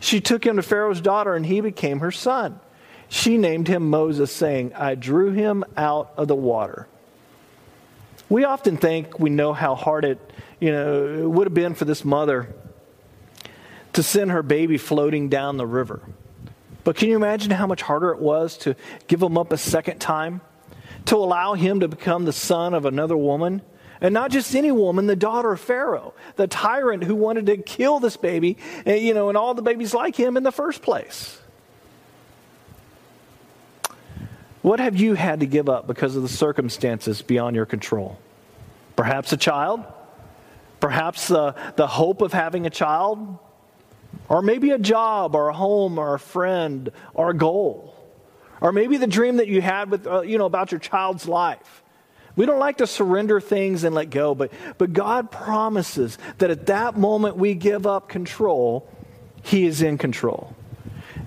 she 0.00 0.20
took 0.20 0.44
him 0.44 0.56
to 0.56 0.62
Pharaoh's 0.62 1.00
daughter, 1.00 1.34
and 1.34 1.46
he 1.46 1.60
became 1.60 2.00
her 2.00 2.12
son. 2.12 2.60
She 3.08 3.38
named 3.38 3.68
him 3.68 3.88
Moses, 3.88 4.30
saying, 4.30 4.74
I 4.74 4.94
drew 4.94 5.30
him 5.30 5.64
out 5.76 6.12
of 6.16 6.28
the 6.28 6.36
water. 6.36 6.88
We 8.28 8.44
often 8.44 8.76
think 8.76 9.18
we 9.18 9.30
know 9.30 9.52
how 9.52 9.74
hard 9.74 10.04
it, 10.04 10.18
you 10.60 10.70
know, 10.70 11.24
it 11.24 11.30
would 11.30 11.46
have 11.46 11.54
been 11.54 11.74
for 11.74 11.86
this 11.86 12.04
mother 12.04 12.54
to 13.94 14.02
send 14.02 14.30
her 14.30 14.42
baby 14.42 14.76
floating 14.76 15.28
down 15.28 15.56
the 15.56 15.66
river. 15.66 16.02
But 16.84 16.96
can 16.96 17.08
you 17.08 17.16
imagine 17.16 17.50
how 17.50 17.66
much 17.66 17.82
harder 17.82 18.10
it 18.10 18.18
was 18.18 18.56
to 18.58 18.76
give 19.06 19.22
him 19.22 19.38
up 19.38 19.52
a 19.52 19.58
second 19.58 19.98
time? 19.98 20.40
To 21.06 21.16
allow 21.16 21.54
him 21.54 21.80
to 21.80 21.88
become 21.88 22.24
the 22.24 22.32
son 22.32 22.74
of 22.74 22.84
another 22.84 23.16
woman? 23.16 23.62
And 24.00 24.14
not 24.14 24.30
just 24.30 24.54
any 24.54 24.70
woman, 24.70 25.06
the 25.06 25.16
daughter 25.16 25.52
of 25.52 25.60
Pharaoh, 25.60 26.14
the 26.36 26.46
tyrant 26.46 27.04
who 27.04 27.14
wanted 27.14 27.46
to 27.46 27.56
kill 27.56 27.98
this 27.98 28.16
baby, 28.16 28.58
eh, 28.86 28.96
you 28.96 29.14
know, 29.14 29.28
and 29.28 29.36
all 29.36 29.54
the 29.54 29.62
babies 29.62 29.92
like 29.92 30.14
him 30.14 30.36
in 30.36 30.42
the 30.42 30.52
first 30.52 30.82
place. 30.82 31.40
What 34.68 34.80
have 34.80 35.00
you 35.00 35.14
had 35.14 35.40
to 35.40 35.46
give 35.46 35.70
up 35.70 35.86
because 35.86 36.14
of 36.14 36.20
the 36.20 36.28
circumstances 36.28 37.22
beyond 37.22 37.56
your 37.56 37.64
control? 37.64 38.18
Perhaps 38.96 39.32
a 39.32 39.38
child? 39.38 39.82
Perhaps 40.78 41.28
the, 41.28 41.54
the 41.76 41.86
hope 41.86 42.20
of 42.20 42.34
having 42.34 42.66
a 42.66 42.70
child? 42.70 43.38
Or 44.28 44.42
maybe 44.42 44.72
a 44.72 44.78
job 44.78 45.34
or 45.34 45.48
a 45.48 45.54
home 45.54 45.96
or 45.96 46.12
a 46.12 46.18
friend 46.18 46.92
or 47.14 47.30
a 47.30 47.34
goal? 47.34 47.96
Or 48.60 48.70
maybe 48.70 48.98
the 48.98 49.06
dream 49.06 49.38
that 49.38 49.48
you 49.48 49.62
had 49.62 49.90
with, 49.90 50.06
uh, 50.06 50.20
you 50.20 50.36
know, 50.36 50.44
about 50.44 50.70
your 50.70 50.80
child's 50.80 51.26
life. 51.26 51.82
We 52.36 52.44
don't 52.44 52.60
like 52.60 52.76
to 52.76 52.86
surrender 52.86 53.40
things 53.40 53.84
and 53.84 53.94
let 53.94 54.10
go, 54.10 54.34
but, 54.34 54.52
but 54.76 54.92
God 54.92 55.30
promises 55.30 56.18
that 56.36 56.50
at 56.50 56.66
that 56.66 56.94
moment 56.94 57.38
we 57.38 57.54
give 57.54 57.86
up 57.86 58.10
control, 58.10 58.86
He 59.42 59.64
is 59.64 59.80
in 59.80 59.96
control. 59.96 60.54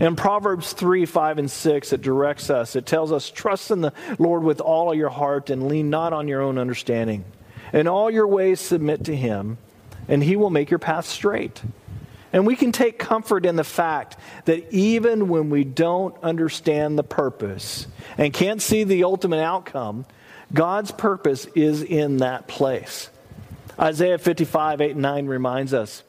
In 0.02 0.16
Proverbs 0.16 0.74
3, 0.74 1.06
5, 1.06 1.38
and 1.38 1.52
6, 1.52 1.94
it 1.94 2.02
directs 2.02 2.50
us. 2.50 2.76
It 2.76 2.88
tells 2.88 3.12
us, 3.12 3.30
Trust 3.30 3.70
in 3.70 3.82
the 3.82 3.94
Lord 4.18 4.42
with 4.42 4.60
all 4.60 4.96
your 4.96 5.10
heart 5.10 5.52
and 5.52 5.68
lean 5.68 5.92
not 5.92 6.12
on 6.12 6.28
your 6.28 6.42
own 6.42 6.58
understanding. 6.58 7.24
In 7.72 7.88
all 7.88 8.10
your 8.10 8.26
ways, 8.26 8.60
submit 8.60 9.06
to 9.06 9.16
Him, 9.16 9.60
and 10.08 10.24
He 10.24 10.36
will 10.36 10.50
make 10.50 10.72
your 10.72 10.80
path 10.80 11.06
straight. 11.06 11.62
And 12.34 12.48
we 12.48 12.56
can 12.56 12.72
take 12.72 12.98
comfort 12.98 13.46
in 13.46 13.58
the 13.58 13.64
fact 13.64 14.18
that 14.46 14.74
even 14.74 15.28
when 15.28 15.52
we 15.52 15.64
don't 15.64 16.16
understand 16.24 16.98
the 16.98 17.04
purpose 17.04 17.86
and 18.18 18.34
can't 18.34 18.60
see 18.60 18.84
the 18.84 19.04
ultimate 19.04 19.44
outcome, 19.44 20.08
God's 20.52 20.90
purpose 20.90 21.46
is 21.54 21.84
in 21.84 22.18
that 22.18 22.48
place. 22.48 23.12
Isaiah 23.80 24.18
55, 24.18 24.82
8, 24.82 24.92
and 24.94 25.02
9 25.04 25.28
reminds 25.28 25.76
us 25.76 26.02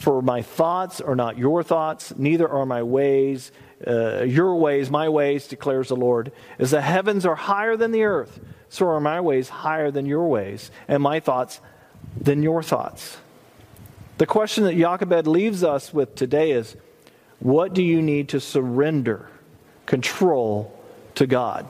for 0.00 0.20
my 0.20 0.42
thoughts 0.42 1.00
are 1.00 1.14
not 1.14 1.38
your 1.38 1.62
thoughts, 1.62 2.12
neither 2.16 2.48
are 2.48 2.66
my 2.66 2.82
ways 2.82 3.52
uh, 3.86 4.22
your 4.24 4.56
ways, 4.56 4.90
my 4.90 5.08
ways, 5.08 5.46
declares 5.46 5.88
the 5.88 5.96
Lord. 5.96 6.32
As 6.58 6.72
the 6.72 6.82
heavens 6.82 7.24
are 7.24 7.34
higher 7.34 7.76
than 7.76 7.92
the 7.92 8.02
earth, 8.02 8.40
so 8.68 8.86
are 8.88 9.00
my 9.00 9.20
ways 9.20 9.48
higher 9.48 9.90
than 9.90 10.06
your 10.06 10.26
ways, 10.26 10.70
and 10.86 11.02
my 11.02 11.20
thoughts 11.20 11.60
than 12.20 12.42
your 12.42 12.62
thoughts. 12.62 13.18
The 14.18 14.26
question 14.26 14.64
that 14.64 14.76
Jochebed 14.76 15.26
leaves 15.26 15.64
us 15.64 15.94
with 15.94 16.14
today 16.14 16.50
is 16.50 16.76
what 17.38 17.72
do 17.72 17.82
you 17.82 18.02
need 18.02 18.28
to 18.30 18.40
surrender 18.40 19.30
control 19.86 20.78
to 21.14 21.26
God? 21.26 21.66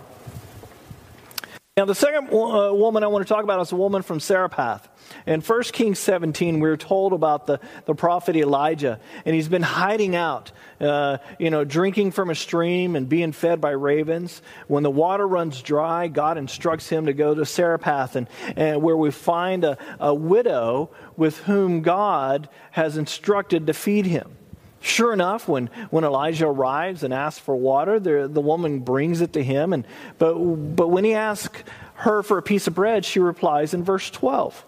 Now, 1.80 1.87
the 1.87 1.94
second 1.94 2.28
uh, 2.28 2.75
woman 2.75 3.02
I 3.02 3.06
want 3.06 3.26
to 3.26 3.32
talk 3.32 3.42
about 3.42 3.58
is 3.62 3.72
a 3.72 3.76
woman 3.76 4.02
from 4.02 4.20
Zarephath. 4.20 4.87
In 5.26 5.40
1 5.40 5.62
Kings 5.72 5.99
17, 5.99 6.60
we're 6.60 6.76
told 6.76 7.14
about 7.14 7.46
the, 7.46 7.58
the 7.87 7.94
prophet 7.94 8.37
Elijah, 8.37 9.00
and 9.25 9.34
he's 9.34 9.49
been 9.49 9.62
hiding 9.62 10.14
out, 10.14 10.52
uh, 10.78 11.16
you 11.38 11.49
know, 11.49 11.64
drinking 11.64 12.10
from 12.10 12.28
a 12.28 12.34
stream 12.34 12.96
and 12.96 13.08
being 13.08 13.32
fed 13.32 13.62
by 13.62 13.70
ravens. 13.70 14.42
When 14.68 14.82
the 14.82 14.90
water 14.90 15.26
runs 15.26 15.62
dry, 15.62 16.08
God 16.08 16.37
instructs 16.37 16.87
him 16.87 17.06
to 17.06 17.14
go 17.14 17.34
to 17.34 17.46
Zarephath, 17.46 18.14
and, 18.14 18.28
and 18.56 18.82
where 18.82 18.99
we 18.99 19.10
find 19.10 19.64
a, 19.64 19.78
a 19.99 20.12
widow 20.14 20.90
with 21.16 21.38
whom 21.38 21.80
God 21.80 22.50
has 22.72 22.99
instructed 22.99 23.68
to 23.68 23.72
feed 23.72 24.04
him. 24.04 24.37
Sure 24.80 25.12
enough, 25.12 25.46
when, 25.46 25.68
when 25.90 26.04
Elijah 26.04 26.46
arrives 26.46 27.02
and 27.02 27.12
asks 27.12 27.38
for 27.38 27.54
water, 27.54 28.00
the, 28.00 28.28
the 28.28 28.40
woman 28.40 28.80
brings 28.80 29.20
it 29.20 29.34
to 29.34 29.44
him. 29.44 29.75
And, 29.75 29.87
but, 30.18 30.34
but 30.34 30.88
when 30.88 31.04
he 31.04 31.12
asks 31.12 31.62
her 31.96 32.22
for 32.22 32.38
a 32.38 32.42
piece 32.42 32.66
of 32.66 32.75
bread, 32.75 33.04
she 33.04 33.20
replies 33.20 33.75
in 33.75 33.84
verse 33.84 34.08
12 34.10 34.64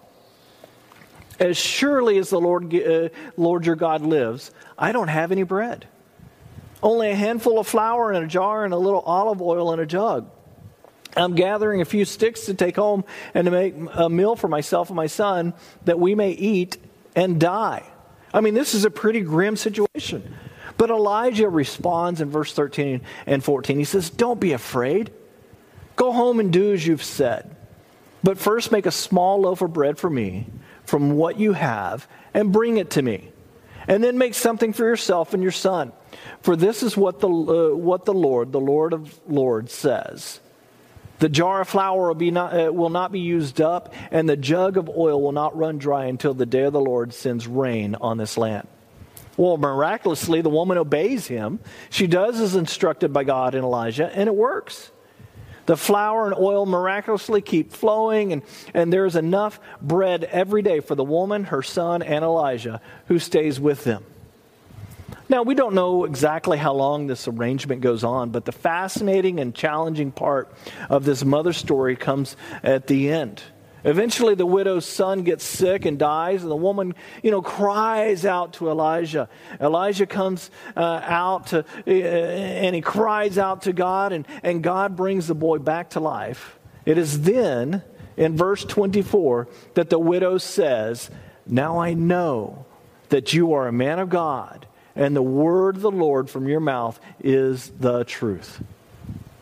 As 1.39 1.57
surely 1.57 2.19
as 2.19 2.29
the 2.29 2.39
Lord, 2.39 2.73
uh, 2.75 3.09
Lord 3.37 3.65
your 3.65 3.75
God 3.75 4.01
lives, 4.03 4.51
I 4.77 4.91
don't 4.91 5.07
have 5.07 5.31
any 5.31 5.43
bread. 5.43 5.87
Only 6.83 7.09
a 7.09 7.15
handful 7.15 7.57
of 7.57 7.67
flour 7.67 8.13
in 8.13 8.21
a 8.21 8.27
jar 8.27 8.65
and 8.65 8.73
a 8.73 8.77
little 8.77 8.99
olive 9.01 9.41
oil 9.41 9.73
in 9.73 9.79
a 9.79 9.85
jug. 9.85 10.29
I'm 11.15 11.33
gathering 11.33 11.81
a 11.81 11.85
few 11.85 12.05
sticks 12.05 12.45
to 12.47 12.53
take 12.53 12.75
home 12.75 13.03
and 13.33 13.45
to 13.45 13.51
make 13.51 13.73
a 13.93 14.09
meal 14.09 14.35
for 14.35 14.47
myself 14.47 14.89
and 14.89 14.95
my 14.95 15.07
son 15.07 15.53
that 15.85 15.99
we 15.99 16.13
may 16.13 16.31
eat 16.31 16.77
and 17.15 17.39
die. 17.39 17.83
I 18.33 18.41
mean, 18.41 18.53
this 18.53 18.73
is 18.73 18.85
a 18.85 18.89
pretty 18.89 19.21
grim 19.21 19.55
situation. 19.55 20.35
But 20.77 20.89
Elijah 20.89 21.49
responds 21.49 22.19
in 22.19 22.29
verse 22.29 22.53
13 22.53 23.01
and 23.27 23.43
14. 23.43 23.77
He 23.77 23.83
says, 23.83 24.09
Don't 24.09 24.39
be 24.39 24.53
afraid. 24.53 25.11
Go 25.95 26.11
home 26.11 26.39
and 26.39 26.51
do 26.51 26.73
as 26.73 26.85
you've 26.85 27.03
said. 27.03 27.55
But 28.23 28.37
first 28.37 28.71
make 28.71 28.85
a 28.85 28.91
small 28.91 29.41
loaf 29.41 29.61
of 29.61 29.73
bread 29.73 29.99
for 29.99 30.09
me 30.09 30.47
from 30.85 31.11
what 31.11 31.37
you 31.37 31.53
have 31.53 32.07
and 32.33 32.51
bring 32.51 32.77
it 32.77 32.91
to 32.91 33.01
me. 33.01 33.29
And 33.87 34.03
then 34.03 34.17
make 34.17 34.33
something 34.33 34.73
for 34.73 34.85
yourself 34.85 35.33
and 35.33 35.43
your 35.43 35.51
son. 35.51 35.91
For 36.41 36.55
this 36.55 36.83
is 36.83 36.95
what 36.95 37.19
the, 37.19 37.27
uh, 37.27 37.75
what 37.75 38.05
the 38.05 38.13
Lord, 38.13 38.51
the 38.51 38.59
Lord 38.59 38.93
of 38.93 39.19
Lords, 39.27 39.73
says 39.73 40.39
the 41.19 41.29
jar 41.29 41.61
of 41.61 41.69
flour 41.69 42.07
will, 42.07 42.15
be 42.15 42.31
not, 42.31 42.59
uh, 42.59 42.71
will 42.73 42.89
not 42.89 43.11
be 43.11 43.19
used 43.19 43.61
up, 43.61 43.93
and 44.11 44.27
the 44.27 44.35
jug 44.37 44.77
of 44.77 44.89
oil 44.89 45.21
will 45.21 45.31
not 45.31 45.55
run 45.57 45.77
dry 45.77 46.05
until 46.05 46.33
the 46.33 46.45
day 46.45 46.63
of 46.63 46.73
the 46.73 46.81
Lord 46.81 47.13
sends 47.13 47.47
rain 47.47 47.95
on 47.95 48.17
this 48.17 48.37
land. 48.37 48.67
Well, 49.37 49.57
miraculously, 49.57 50.41
the 50.41 50.49
woman 50.49 50.77
obeys 50.77 51.27
him. 51.27 51.59
She 51.89 52.07
does 52.07 52.39
as 52.39 52.55
instructed 52.55 53.13
by 53.13 53.23
God 53.23 53.55
and 53.55 53.63
Elijah, 53.63 54.11
and 54.15 54.27
it 54.27 54.35
works. 54.35 54.91
The 55.65 55.77
flour 55.77 56.25
and 56.25 56.35
oil 56.35 56.65
miraculously 56.65 57.41
keep 57.41 57.71
flowing, 57.71 58.33
and, 58.33 58.41
and 58.73 58.91
there's 58.91 59.15
enough 59.15 59.59
bread 59.81 60.25
every 60.25 60.61
day 60.61 60.81
for 60.81 60.93
the 60.93 61.05
woman, 61.05 61.45
her 61.45 61.63
son, 61.63 62.01
and 62.01 62.23
Elijah, 62.23 62.81
who 63.07 63.17
stays 63.17 63.59
with 63.59 63.85
them. 63.85 64.03
Now, 65.29 65.43
we 65.43 65.55
don't 65.55 65.73
know 65.73 66.03
exactly 66.03 66.57
how 66.57 66.73
long 66.73 67.07
this 67.07 67.27
arrangement 67.27 67.81
goes 67.81 68.03
on, 68.03 68.31
but 68.31 68.43
the 68.43 68.51
fascinating 68.51 69.39
and 69.39 69.55
challenging 69.55 70.11
part 70.11 70.53
of 70.89 71.05
this 71.05 71.23
mother 71.23 71.53
story 71.53 71.95
comes 71.95 72.35
at 72.61 72.87
the 72.87 73.09
end. 73.09 73.41
Eventually, 73.85 74.35
the 74.35 74.45
widow's 74.45 74.85
son 74.85 75.23
gets 75.23 75.43
sick 75.43 75.85
and 75.85 75.97
dies, 75.99 76.41
and 76.41 76.51
the 76.51 76.55
woman, 76.55 76.95
you 77.21 77.31
know, 77.31 77.41
cries 77.41 78.25
out 78.25 78.53
to 78.53 78.69
Elijah. 78.69 79.29
Elijah 79.59 80.05
comes 80.05 80.51
uh, 80.75 81.01
out 81.03 81.47
to, 81.47 81.59
uh, 81.59 81.89
and 81.89 82.75
he 82.75 82.81
cries 82.81 83.37
out 83.37 83.63
to 83.63 83.73
God, 83.73 84.13
and, 84.13 84.25
and 84.41 84.63
God 84.63 84.95
brings 84.95 85.27
the 85.27 85.35
boy 85.35 85.57
back 85.57 85.91
to 85.91 85.99
life. 85.99 86.59
It 86.85 86.97
is 86.97 87.21
then, 87.21 87.81
in 88.15 88.37
verse 88.37 88.63
24, 88.63 89.47
that 89.73 89.89
the 89.89 89.99
widow 89.99 90.37
says, 90.37 91.09
Now 91.45 91.79
I 91.79 91.93
know 91.93 92.65
that 93.09 93.33
you 93.33 93.53
are 93.53 93.67
a 93.67 93.73
man 93.73 93.99
of 93.99 94.09
God 94.09 94.65
and 94.95 95.15
the 95.15 95.21
word 95.21 95.75
of 95.75 95.81
the 95.81 95.91
Lord 95.91 96.29
from 96.29 96.47
your 96.47 96.59
mouth 96.59 96.99
is 97.23 97.69
the 97.79 98.03
truth. 98.03 98.61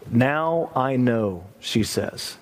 Now 0.10 0.72
I 0.76 0.98
know, 0.98 1.46
she 1.60 1.84
says. 1.84 2.38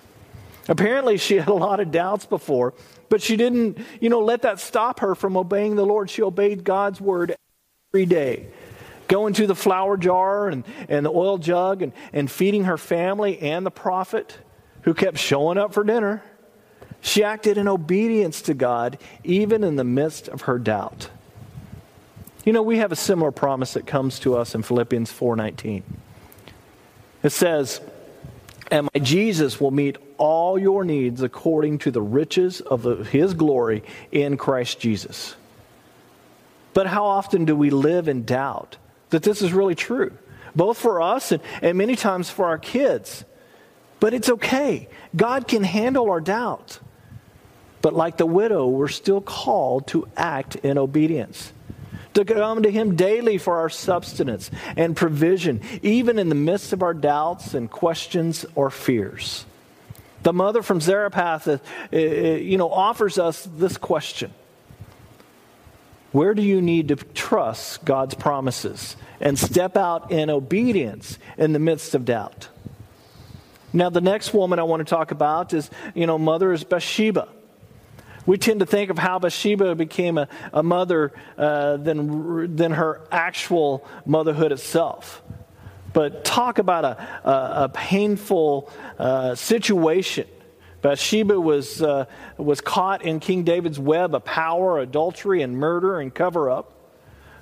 Apparently, 0.67 1.17
she 1.17 1.37
had 1.37 1.47
a 1.47 1.53
lot 1.53 1.79
of 1.79 1.91
doubts 1.91 2.25
before, 2.25 2.73
but 3.09 3.21
she 3.21 3.35
didn't, 3.35 3.79
you 3.99 4.09
know, 4.09 4.19
let 4.19 4.43
that 4.43 4.59
stop 4.59 4.99
her 4.99 5.15
from 5.15 5.35
obeying 5.35 5.75
the 5.75 5.85
Lord. 5.85 6.09
She 6.09 6.21
obeyed 6.21 6.63
God's 6.63 7.01
word 7.01 7.35
every 7.91 8.05
day. 8.05 8.47
Going 9.07 9.33
to 9.33 9.47
the 9.47 9.55
flour 9.55 9.97
jar 9.97 10.47
and, 10.47 10.63
and 10.87 11.03
the 11.03 11.09
oil 11.09 11.39
jug 11.39 11.81
and, 11.81 11.91
and 12.13 12.29
feeding 12.29 12.65
her 12.65 12.77
family 12.77 13.39
and 13.39 13.65
the 13.65 13.71
prophet 13.71 14.37
who 14.83 14.93
kept 14.93 15.17
showing 15.17 15.57
up 15.57 15.73
for 15.73 15.83
dinner. 15.83 16.21
She 17.01 17.23
acted 17.23 17.57
in 17.57 17.67
obedience 17.67 18.43
to 18.43 18.53
God, 18.53 18.99
even 19.23 19.63
in 19.63 19.75
the 19.75 19.83
midst 19.83 20.27
of 20.27 20.41
her 20.41 20.59
doubt. 20.59 21.09
You 22.45 22.53
know, 22.53 22.61
we 22.61 22.77
have 22.77 22.91
a 22.91 22.95
similar 22.95 23.31
promise 23.31 23.73
that 23.73 23.85
comes 23.85 24.19
to 24.19 24.37
us 24.37 24.55
in 24.55 24.63
Philippians 24.63 25.11
4:19. 25.11 25.83
It 27.21 27.31
says, 27.31 27.81
"And 28.71 28.87
my 28.93 28.99
Jesus 29.01 29.59
will 29.59 29.71
meet 29.71 29.97
all 30.17 30.57
your 30.57 30.85
needs 30.85 31.21
according 31.21 31.79
to 31.79 31.91
the 31.91 32.01
riches 32.01 32.61
of 32.61 32.83
the, 32.83 32.95
his 33.03 33.33
glory 33.33 33.83
in 34.11 34.37
Christ 34.37 34.79
Jesus." 34.79 35.35
But 36.73 36.87
how 36.87 37.05
often 37.05 37.45
do 37.45 37.55
we 37.55 37.69
live 37.69 38.07
in 38.07 38.23
doubt 38.23 38.77
that 39.09 39.23
this 39.23 39.41
is 39.41 39.51
really 39.51 39.75
true? 39.75 40.11
Both 40.55 40.77
for 40.77 41.01
us 41.01 41.31
and, 41.31 41.41
and 41.61 41.77
many 41.77 41.95
times 41.95 42.29
for 42.29 42.45
our 42.45 42.57
kids. 42.57 43.25
But 43.99 44.13
it's 44.13 44.29
okay. 44.29 44.87
God 45.13 45.47
can 45.47 45.63
handle 45.63 46.09
our 46.09 46.21
doubt. 46.21 46.79
But 47.81 47.93
like 47.93 48.15
the 48.17 48.25
widow, 48.25 48.67
we're 48.67 48.87
still 48.87 49.19
called 49.19 49.87
to 49.87 50.07
act 50.15 50.55
in 50.57 50.77
obedience 50.77 51.51
to 52.13 52.25
come 52.25 52.63
to 52.63 52.71
Him 52.71 52.95
daily 52.95 53.37
for 53.37 53.57
our 53.57 53.69
substance 53.69 54.49
and 54.75 54.95
provision, 54.95 55.61
even 55.81 56.19
in 56.19 56.29
the 56.29 56.35
midst 56.35 56.73
of 56.73 56.83
our 56.83 56.93
doubts 56.93 57.53
and 57.53 57.69
questions 57.69 58.45
or 58.55 58.69
fears. 58.69 59.45
The 60.23 60.33
mother 60.33 60.61
from 60.61 60.81
Zarephath, 60.81 61.47
uh, 61.47 61.57
uh, 61.93 61.97
you 61.97 62.57
know, 62.57 62.69
offers 62.69 63.17
us 63.17 63.47
this 63.55 63.77
question. 63.77 64.33
Where 66.11 66.33
do 66.33 66.41
you 66.41 66.61
need 66.61 66.87
to 66.87 66.95
trust 66.95 67.85
God's 67.85 68.15
promises 68.15 68.97
and 69.21 69.37
step 69.37 69.77
out 69.77 70.11
in 70.11 70.29
obedience 70.29 71.19
in 71.37 71.53
the 71.53 71.59
midst 71.59 71.93
of 71.93 72.03
doubt? 72.03 72.49
Now, 73.71 73.91
the 73.91 74.01
next 74.01 74.33
woman 74.33 74.57
I 74.57 74.63
want 74.63 74.79
to 74.79 74.89
talk 74.89 75.11
about 75.11 75.53
is, 75.53 75.69
you 75.93 76.07
know, 76.07 76.17
mother 76.17 76.51
is 76.51 76.63
Bathsheba. 76.63 77.29
We 78.29 78.37
tend 78.37 78.59
to 78.59 78.67
think 78.67 78.91
of 78.91 78.99
how 78.99 79.17
Bathsheba 79.17 79.73
became 79.73 80.19
a, 80.19 80.27
a 80.53 80.61
mother 80.61 81.13
uh, 81.35 81.77
than, 81.77 82.55
than 82.55 82.73
her 82.73 83.01
actual 83.11 83.87
motherhood 84.05 84.51
itself. 84.51 85.23
But 85.93 86.25
talk 86.25 86.59
about 86.59 86.85
a, 86.85 87.27
a, 87.27 87.63
a 87.63 87.69
painful 87.69 88.71
uh, 88.99 89.33
situation. 89.33 90.27
Bathsheba 90.83 91.41
was, 91.41 91.81
uh, 91.81 92.05
was 92.37 92.61
caught 92.61 93.01
in 93.01 93.19
King 93.19 93.45
David's 93.45 93.79
web 93.79 94.13
of 94.13 94.25
power, 94.25 94.77
adultery, 94.77 95.41
and 95.41 95.57
murder 95.57 95.99
and 95.99 96.13
cover 96.13 96.51
up. 96.51 96.73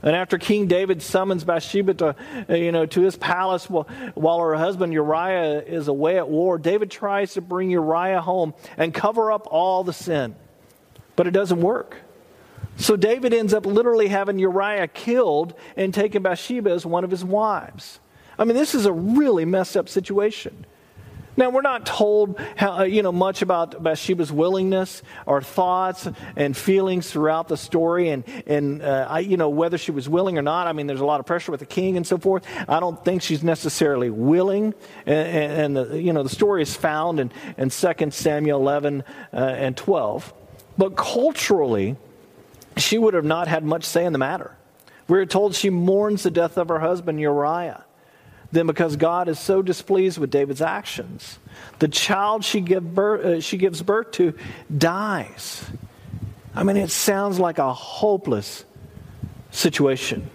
And 0.02 0.16
after 0.16 0.38
King 0.38 0.68
David 0.68 1.02
summons 1.02 1.44
Bathsheba 1.44 1.96
to, 1.96 2.16
uh, 2.50 2.54
you 2.54 2.72
know, 2.72 2.86
to 2.86 3.02
his 3.02 3.18
palace 3.18 3.70
while, 3.70 3.90
while 4.14 4.40
her 4.40 4.56
husband 4.56 4.94
Uriah 4.94 5.64
is 5.64 5.90
away 5.90 6.16
at 6.16 6.30
war, 6.30 6.58
David 6.58 6.90
tries 6.90 7.34
to 7.34 7.42
bring 7.42 7.72
Uriah 7.72 8.22
home 8.22 8.54
and 8.78 8.94
cover 8.94 9.34
up 9.34 9.50
all 9.52 9.84
the 9.84 9.92
sin. 9.92 10.34
But 11.18 11.28
it 11.28 11.32
doesn't 11.32 11.60
work. 11.60 11.98
So 12.78 12.96
David 12.96 13.34
ends 13.34 13.54
up 13.54 13.66
literally 13.66 14.08
having 14.08 14.40
Uriah 14.40 14.88
killed 14.88 15.56
and 15.76 15.94
taking 15.94 16.22
Bathsheba 16.22 16.72
as 16.72 16.86
one 16.86 17.04
of 17.04 17.12
his 17.12 17.26
wives. 17.26 18.00
I 18.40 18.46
mean, 18.46 18.56
this 18.56 18.76
is 18.76 18.86
a 18.86 18.94
really 18.94 19.44
messed 19.44 19.76
up 19.76 19.90
situation. 19.90 20.66
Now, 21.38 21.52
we're 21.52 21.62
not 21.62 21.86
told 21.86 22.40
how, 22.56 22.80
uh, 22.80 22.84
you 22.84 23.04
know, 23.04 23.12
much 23.12 23.44
about 23.44 23.82
Bathsheba's 23.82 24.32
willingness 24.32 25.04
or 25.28 25.44
thoughts 25.44 26.10
and 26.36 26.58
feelings 26.58 27.12
throughout 27.12 27.48
the 27.48 27.58
story 27.58 28.10
and, 28.10 28.24
and 28.48 28.82
uh, 28.82 29.06
I, 29.08 29.20
you 29.20 29.38
know, 29.38 29.50
whether 29.50 29.78
she 29.78 29.92
was 29.92 30.10
willing 30.10 30.40
or 30.40 30.42
not. 30.42 30.66
I 30.66 30.74
mean, 30.74 30.88
there's 30.88 31.00
a 31.00 31.06
lot 31.06 31.20
of 31.20 31.28
pressure 31.28 31.52
with 31.52 31.60
the 31.60 31.68
king 31.68 31.96
and 31.96 32.08
so 32.08 32.18
forth. 32.18 32.44
I 32.68 32.80
don't 32.80 33.04
think 33.06 33.22
she's 33.22 33.44
necessarily 33.44 34.10
willing. 34.10 34.74
And, 35.06 35.78
and 35.78 35.78
the, 35.78 36.02
you 36.02 36.12
know, 36.12 36.24
the 36.24 36.30
story 36.30 36.64
is 36.64 36.76
found 36.76 37.20
in, 37.20 37.32
in 37.56 37.70
2 37.70 38.10
Samuel 38.10 38.60
11 38.60 39.04
uh, 39.32 39.36
and 39.38 39.78
12. 39.78 40.34
But 40.78 40.96
culturally, 40.96 41.96
she 42.78 42.98
would 42.98 43.14
have 43.14 43.26
not 43.26 43.48
had 43.48 43.64
much 43.64 43.84
say 43.84 44.06
in 44.06 44.14
the 44.14 44.20
matter. 44.20 44.56
We're 45.08 45.26
told 45.26 45.56
she 45.56 45.70
mourns 45.70 46.24
the 46.24 46.32
death 46.32 46.58
of 46.58 46.68
her 46.68 46.80
husband 46.80 47.20
Uriah 47.20 47.86
then 48.52 48.68
because 48.68 48.96
God 48.96 49.28
is 49.28 49.40
so 49.40 49.62
displeased 49.62 50.18
with 50.18 50.32
David's 50.32 50.62
actions, 50.62 51.40
the 51.80 51.88
child 51.88 52.46
she, 52.46 52.62
give 52.62 52.96
birth, 52.96 53.26
uh, 53.26 53.42
she 53.42 53.58
gives 53.58 53.82
birth 53.82 54.12
to 54.12 54.34
dies. 54.76 55.66
I 56.56 56.64
mean, 56.64 56.78
it 56.78 56.92
sounds 56.92 57.40
like 57.40 57.58
a 57.58 57.74
hopeless 57.74 58.64
situation. 59.52 60.30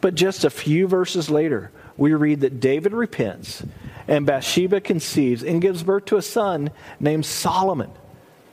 But 0.00 0.14
just 0.14 0.44
a 0.44 0.50
few 0.50 0.88
verses 0.88 1.28
later, 1.30 1.70
we 1.96 2.14
read 2.14 2.40
that 2.40 2.58
David 2.58 2.94
repents, 2.94 3.62
and 4.08 4.24
Bathsheba 4.24 4.80
conceives 4.80 5.42
and 5.42 5.60
gives 5.60 5.82
birth 5.82 6.06
to 6.06 6.16
a 6.16 6.22
son 6.22 6.70
named 6.98 7.26
Solomon. 7.26 7.90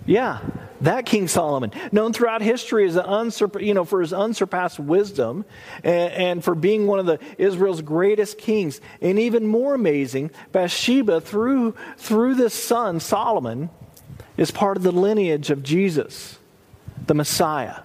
Yeah, 0.08 0.40
that 0.82 1.06
King 1.06 1.28
Solomon, 1.28 1.72
known 1.92 2.14
throughout 2.14 2.42
history 2.42 2.88
as 2.88 2.96
unsurpa- 2.96 3.64
you 3.64 3.74
know, 3.74 3.84
for 3.84 4.00
his 4.00 4.14
unsurpassed 4.14 4.80
wisdom 4.80 5.44
and, 5.84 6.14
and, 6.14 6.44
for 6.44 6.56
being 6.56 6.88
one 6.88 7.00
of 7.00 7.06
the 7.06 7.20
Israel's 7.38 7.82
greatest 7.82 8.38
kings. 8.38 8.80
And 9.02 9.20
even 9.20 9.46
more 9.46 9.74
amazing, 9.74 10.32
Bathsheba, 10.54 11.20
through, 11.20 11.76
through 11.98 12.36
this 12.36 12.54
son, 12.54 13.02
Solomon, 13.02 13.70
is 14.38 14.50
part 14.50 14.78
of 14.78 14.84
the 14.84 14.92
lineage 14.92 15.50
of 15.50 15.62
Jesus, 15.62 16.40
the 17.06 17.14
Messiah. 17.14 17.82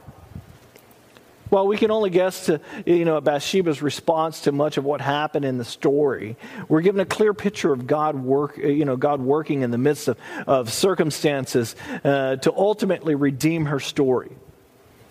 Well, 1.52 1.66
we 1.66 1.76
can 1.76 1.90
only 1.90 2.08
guess 2.08 2.46
to, 2.46 2.62
you 2.86 3.04
know, 3.04 3.20
Bathsheba's 3.20 3.82
response 3.82 4.40
to 4.44 4.52
much 4.52 4.78
of 4.78 4.86
what 4.86 5.02
happened 5.02 5.44
in 5.44 5.58
the 5.58 5.66
story. 5.66 6.38
We're 6.66 6.80
given 6.80 6.98
a 7.02 7.04
clear 7.04 7.34
picture 7.34 7.74
of 7.74 7.86
God 7.86 8.16
work, 8.16 8.56
you 8.56 8.86
know, 8.86 8.96
God 8.96 9.20
working 9.20 9.60
in 9.60 9.70
the 9.70 9.76
midst 9.76 10.08
of, 10.08 10.16
of 10.46 10.72
circumstances 10.72 11.76
uh, 12.04 12.36
to 12.36 12.54
ultimately 12.56 13.14
redeem 13.14 13.66
her 13.66 13.80
story. 13.80 14.32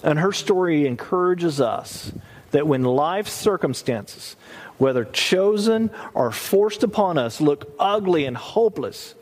And 0.02 0.18
her 0.18 0.32
story 0.32 0.88
encourages 0.88 1.62
us 1.62 2.12
that 2.50 2.66
when 2.66 2.86
life's 2.86 3.34
circumstances, 3.34 4.36
whether 4.80 5.06
chosen 5.06 5.92
or 6.16 6.32
forced 6.32 6.82
upon 6.82 7.20
us, 7.20 7.40
look 7.40 7.72
ugly 7.78 8.26
and 8.26 8.36
hopeless, 8.36 9.14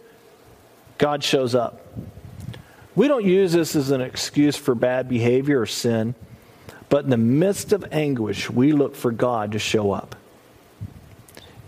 God 0.97 1.21
shows 1.21 1.53
up. 1.53 1.85
We 2.95 3.09
don't 3.09 3.25
use 3.25 3.51
this 3.51 3.75
as 3.75 3.91
an 3.91 3.99
excuse 3.99 4.55
for 4.55 4.73
bad 4.73 5.09
behavior 5.09 5.59
or 5.59 5.65
sin. 5.65 6.15
But 6.89 7.03
in 7.03 7.11
the 7.11 7.17
midst 7.17 7.71
of 7.71 7.85
anguish, 7.91 8.49
we 8.49 8.71
look 8.71 8.95
for 8.95 9.11
God 9.11 9.51
to 9.53 9.59
show 9.59 9.91
up. 9.91 10.15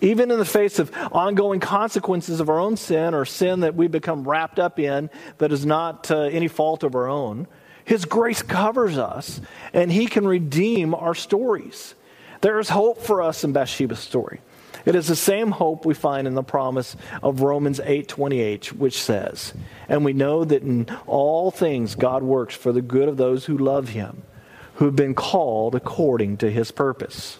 Even 0.02 0.32
in 0.32 0.40
the 0.40 0.46
face 0.46 0.80
of 0.80 0.92
ongoing 1.12 1.60
consequences 1.60 2.40
of 2.40 2.50
our 2.50 2.60
own 2.60 2.76
sin 2.76 3.14
or 3.14 3.24
sin 3.24 3.60
that 3.60 3.76
we 3.76 3.88
become 3.88 4.28
wrapped 4.28 4.58
up 4.58 4.80
in 4.80 5.12
that 5.38 5.52
is 5.52 5.64
not 5.64 6.10
uh, 6.10 6.22
any 6.22 6.48
fault 6.48 6.84
of 6.84 6.96
our 6.96 7.08
own, 7.08 7.48
His 7.86 8.06
grace 8.06 8.42
covers 8.42 8.98
us 8.98 9.40
and 9.74 9.92
He 9.92 10.08
can 10.08 10.28
redeem 10.28 10.96
our 10.96 11.14
stories. 11.14 11.94
There 12.42 12.60
is 12.60 12.70
hope 12.70 13.00
for 13.04 13.22
us 13.22 13.44
in 13.44 13.54
Bathsheba's 13.54 14.00
story. 14.00 14.42
It 14.86 14.96
is 14.96 15.08
the 15.08 15.16
same 15.16 15.52
hope 15.52 15.86
we 15.86 15.94
find 15.94 16.28
in 16.28 16.34
the 16.34 16.42
promise 16.42 16.96
of 17.22 17.42
Romans 17.42 17.80
8:28 17.84 18.74
which 18.74 19.00
says, 19.00 19.54
"And 19.88 20.04
we 20.04 20.14
know 20.14 20.44
that 20.44 20.64
in 20.64 20.88
all 21.06 21.52
things 21.52 21.94
God 21.94 22.24
works 22.24 22.56
for 22.56 22.72
the 22.72 22.82
good 22.82 23.08
of 23.08 23.18
those 23.18 23.46
who 23.46 23.56
love 23.56 23.90
him, 23.90 24.24
who've 24.82 24.96
been 24.96 25.14
called 25.14 25.76
according 25.76 26.38
to 26.38 26.50
his 26.50 26.72
purpose. 26.72 27.38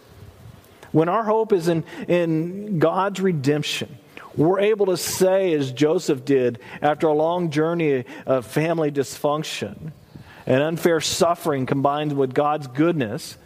When 0.92 1.10
our 1.10 1.24
hope 1.24 1.52
is 1.52 1.68
in, 1.68 1.84
in 2.08 2.78
God's 2.78 3.20
redemption, 3.20 3.98
we're 4.36 4.60
able 4.60 4.86
to 4.86 4.98
say, 4.98 5.52
as 5.54 5.72
Joseph 5.72 6.24
did 6.24 6.60
after 6.84 7.08
a 7.08 7.14
long 7.14 7.50
journey 7.50 8.06
of 8.28 8.46
family 8.46 8.92
dysfunction 8.92 9.92
and 10.46 10.62
unfair 10.62 11.02
suffering 11.02 11.66
combined 11.66 12.14
with 12.14 12.36
God's 12.36 12.68
goodness, 12.68 13.40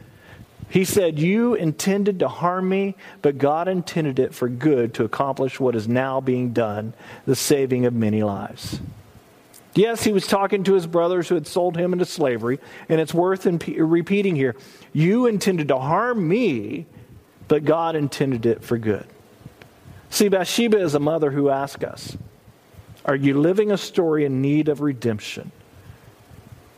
he 0.68 0.84
said, 0.84 1.18
You 1.18 1.54
intended 1.54 2.20
to 2.20 2.28
harm 2.28 2.68
me, 2.68 2.96
but 3.22 3.38
God 3.38 3.70
intended 3.70 4.20
it 4.20 4.36
for 4.36 4.50
good 4.50 4.94
to 4.96 5.06
accomplish 5.06 5.58
what 5.58 5.74
is 5.74 5.88
now 5.88 6.20
being 6.20 6.52
done, 6.52 6.94
the 7.26 7.38
saving 7.38 7.86
of 7.86 7.94
many 7.94 8.24
lives. 8.24 8.82
Yes, 9.76 10.06
he 10.06 10.14
was 10.14 10.26
talking 10.26 10.64
to 10.64 10.74
his 10.74 10.88
brothers 10.88 11.28
who 11.28 11.36
had 11.36 11.46
sold 11.46 11.76
him 11.76 11.92
into 11.92 12.06
slavery, 12.06 12.60
and 12.88 13.02
it's 13.02 13.14
worth 13.14 13.46
repeating 13.46 14.36
here. 14.36 14.56
You 14.94 15.28
intended 15.28 15.68
to 15.68 15.78
harm 15.78 16.26
me, 16.26 16.86
but 17.50 17.66
God 17.66 17.98
intended 17.98 18.46
it 18.46 18.64
for 18.64 18.78
good. 18.78 19.06
See, 20.10 20.30
Bathsheba 20.30 20.80
is 20.80 20.96
a 20.96 21.00
mother 21.00 21.30
who 21.30 21.50
asks 21.50 21.84
us 21.84 22.18
Are 23.04 23.18
you 23.18 23.38
living 23.38 23.70
a 23.72 23.78
story 23.78 24.24
in 24.24 24.42
need 24.42 24.70
of 24.70 24.80
redemption? 24.80 25.52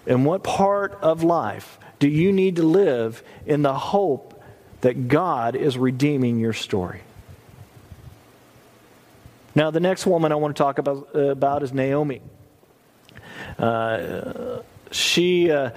And 0.08 0.26
what 0.26 0.44
part 0.44 0.98
of 1.02 1.22
life 1.22 1.78
do 2.00 2.08
you 2.08 2.32
need 2.32 2.56
to 2.56 2.64
live 2.64 3.22
in 3.46 3.62
the 3.62 3.74
hope 3.76 4.42
that 4.82 5.08
God 5.08 5.56
is 5.56 5.78
redeeming 5.78 6.40
your 6.40 6.54
story? 6.54 7.02
Now, 9.54 9.70
the 9.70 9.80
next 9.80 10.06
woman 10.08 10.32
I 10.32 10.36
want 10.36 10.56
to 10.56 10.64
talk 10.64 10.80
about, 10.80 11.16
about 11.16 11.62
is 11.62 11.74
Naomi. 11.74 12.22
Uh, 13.58 14.62
she. 14.92 15.52
Uh, 15.52 15.72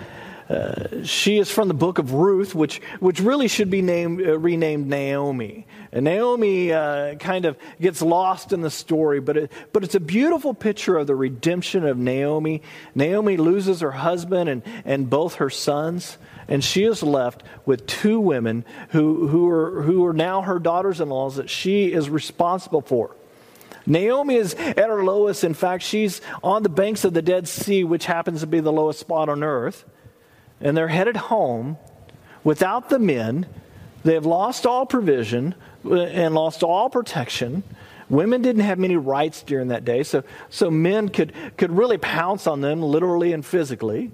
uh, 0.50 1.04
she 1.04 1.38
is 1.38 1.48
from 1.48 1.68
the 1.68 1.74
book 1.74 1.98
of 1.98 2.12
Ruth, 2.12 2.56
which, 2.56 2.80
which 2.98 3.20
really 3.20 3.46
should 3.46 3.70
be 3.70 3.82
named, 3.82 4.20
uh, 4.20 4.36
renamed 4.36 4.88
Naomi. 4.88 5.64
And 5.92 6.04
Naomi 6.04 6.72
uh, 6.72 7.14
kind 7.14 7.44
of 7.44 7.56
gets 7.80 8.02
lost 8.02 8.52
in 8.52 8.60
the 8.60 8.70
story, 8.70 9.20
but, 9.20 9.36
it, 9.36 9.52
but 9.72 9.84
it's 9.84 9.94
a 9.94 10.00
beautiful 10.00 10.52
picture 10.52 10.96
of 10.96 11.06
the 11.06 11.14
redemption 11.14 11.84
of 11.84 11.96
Naomi. 11.98 12.62
Naomi 12.96 13.36
loses 13.36 13.80
her 13.80 13.92
husband 13.92 14.48
and, 14.48 14.62
and 14.84 15.08
both 15.08 15.36
her 15.36 15.50
sons, 15.50 16.18
and 16.48 16.64
she 16.64 16.82
is 16.82 17.00
left 17.00 17.44
with 17.64 17.86
two 17.86 18.18
women 18.18 18.64
who, 18.88 19.28
who, 19.28 19.48
are, 19.48 19.82
who 19.82 20.04
are 20.04 20.12
now 20.12 20.42
her 20.42 20.58
daughters 20.58 21.00
in 21.00 21.10
laws 21.10 21.36
that 21.36 21.48
she 21.48 21.92
is 21.92 22.10
responsible 22.10 22.82
for. 22.82 23.14
Naomi 23.86 24.36
is 24.36 24.54
at 24.54 24.88
her 24.88 25.04
lowest. 25.04 25.44
In 25.44 25.54
fact, 25.54 25.82
she's 25.82 26.20
on 26.42 26.62
the 26.62 26.68
banks 26.68 27.04
of 27.04 27.14
the 27.14 27.22
Dead 27.22 27.48
Sea, 27.48 27.84
which 27.84 28.06
happens 28.06 28.40
to 28.40 28.46
be 28.46 28.60
the 28.60 28.72
lowest 28.72 29.00
spot 29.00 29.28
on 29.28 29.42
earth. 29.42 29.84
And 30.60 30.76
they're 30.76 30.88
headed 30.88 31.16
home 31.16 31.78
without 32.44 32.88
the 32.88 32.98
men. 32.98 33.46
They 34.04 34.14
have 34.14 34.26
lost 34.26 34.66
all 34.66 34.86
provision 34.86 35.54
uh, 35.84 36.02
and 36.02 36.34
lost 36.34 36.62
all 36.62 36.90
protection. 36.90 37.62
Women 38.08 38.42
didn't 38.42 38.62
have 38.62 38.78
many 38.78 38.96
rights 38.96 39.42
during 39.42 39.68
that 39.68 39.84
day, 39.84 40.02
so, 40.02 40.24
so 40.48 40.70
men 40.70 41.08
could, 41.08 41.32
could 41.56 41.70
really 41.70 41.98
pounce 41.98 42.46
on 42.46 42.60
them 42.60 42.82
literally 42.82 43.32
and 43.32 43.46
physically. 43.46 44.10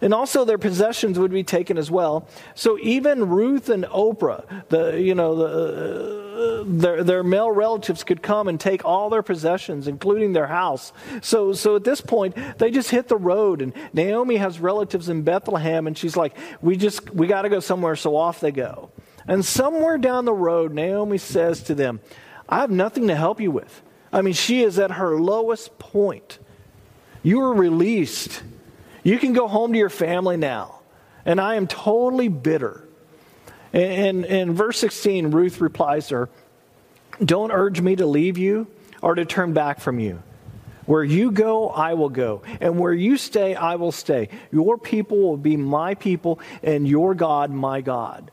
And 0.00 0.14
also 0.14 0.44
their 0.44 0.58
possessions 0.58 1.18
would 1.18 1.32
be 1.32 1.42
taken 1.42 1.76
as 1.76 1.90
well. 1.90 2.28
So 2.54 2.78
even 2.80 3.28
Ruth 3.28 3.68
and 3.68 3.84
Orpah, 3.86 4.42
the 4.68 5.00
you 5.00 5.14
know 5.14 5.34
the, 5.34 6.60
uh, 6.60 6.64
their 6.66 7.02
their 7.02 7.22
male 7.24 7.50
relatives 7.50 8.04
could 8.04 8.22
come 8.22 8.46
and 8.46 8.60
take 8.60 8.84
all 8.84 9.10
their 9.10 9.22
possessions, 9.22 9.88
including 9.88 10.32
their 10.34 10.46
house. 10.46 10.92
So 11.20 11.52
so 11.52 11.74
at 11.76 11.84
this 11.84 12.00
point 12.00 12.36
they 12.58 12.70
just 12.70 12.90
hit 12.90 13.08
the 13.08 13.16
road, 13.16 13.60
and 13.60 13.72
Naomi 13.92 14.36
has 14.36 14.60
relatives 14.60 15.08
in 15.08 15.22
Bethlehem, 15.22 15.86
and 15.86 15.98
she's 15.98 16.16
like, 16.16 16.36
we 16.62 16.76
just 16.76 17.10
we 17.10 17.26
got 17.26 17.42
to 17.42 17.48
go 17.48 17.60
somewhere, 17.60 17.96
so 17.96 18.14
off 18.14 18.40
they 18.40 18.52
go. 18.52 18.90
And 19.26 19.44
somewhere 19.44 19.98
down 19.98 20.24
the 20.24 20.32
road, 20.32 20.72
Naomi 20.72 21.18
says 21.18 21.62
to 21.64 21.74
them, 21.74 22.00
"I 22.48 22.60
have 22.60 22.70
nothing 22.70 23.08
to 23.08 23.16
help 23.16 23.40
you 23.40 23.50
with." 23.50 23.82
I 24.12 24.22
mean, 24.22 24.34
she 24.34 24.62
is 24.62 24.78
at 24.78 24.92
her 24.92 25.20
lowest 25.20 25.78
point. 25.78 26.38
You 27.22 27.40
are 27.42 27.52
released. 27.52 28.42
You 29.08 29.18
can 29.18 29.32
go 29.32 29.48
home 29.48 29.72
to 29.72 29.78
your 29.78 29.88
family 29.88 30.36
now. 30.36 30.80
And 31.24 31.40
I 31.40 31.54
am 31.54 31.66
totally 31.66 32.28
bitter. 32.28 32.86
And 33.72 34.26
in 34.26 34.52
verse 34.52 34.78
16, 34.80 35.30
Ruth 35.30 35.62
replies 35.62 36.08
to 36.08 36.14
her, 36.14 36.28
Don't 37.24 37.50
urge 37.50 37.80
me 37.80 37.96
to 37.96 38.04
leave 38.04 38.36
you 38.36 38.66
or 39.00 39.14
to 39.14 39.24
turn 39.24 39.54
back 39.54 39.80
from 39.80 39.98
you. 39.98 40.22
Where 40.84 41.02
you 41.02 41.30
go, 41.30 41.70
I 41.70 41.94
will 41.94 42.10
go. 42.10 42.42
And 42.60 42.78
where 42.78 42.92
you 42.92 43.16
stay, 43.16 43.54
I 43.54 43.76
will 43.76 43.92
stay. 43.92 44.28
Your 44.52 44.76
people 44.76 45.16
will 45.16 45.38
be 45.38 45.56
my 45.56 45.94
people, 45.94 46.38
and 46.62 46.86
your 46.86 47.14
God, 47.14 47.50
my 47.50 47.80
God. 47.80 48.30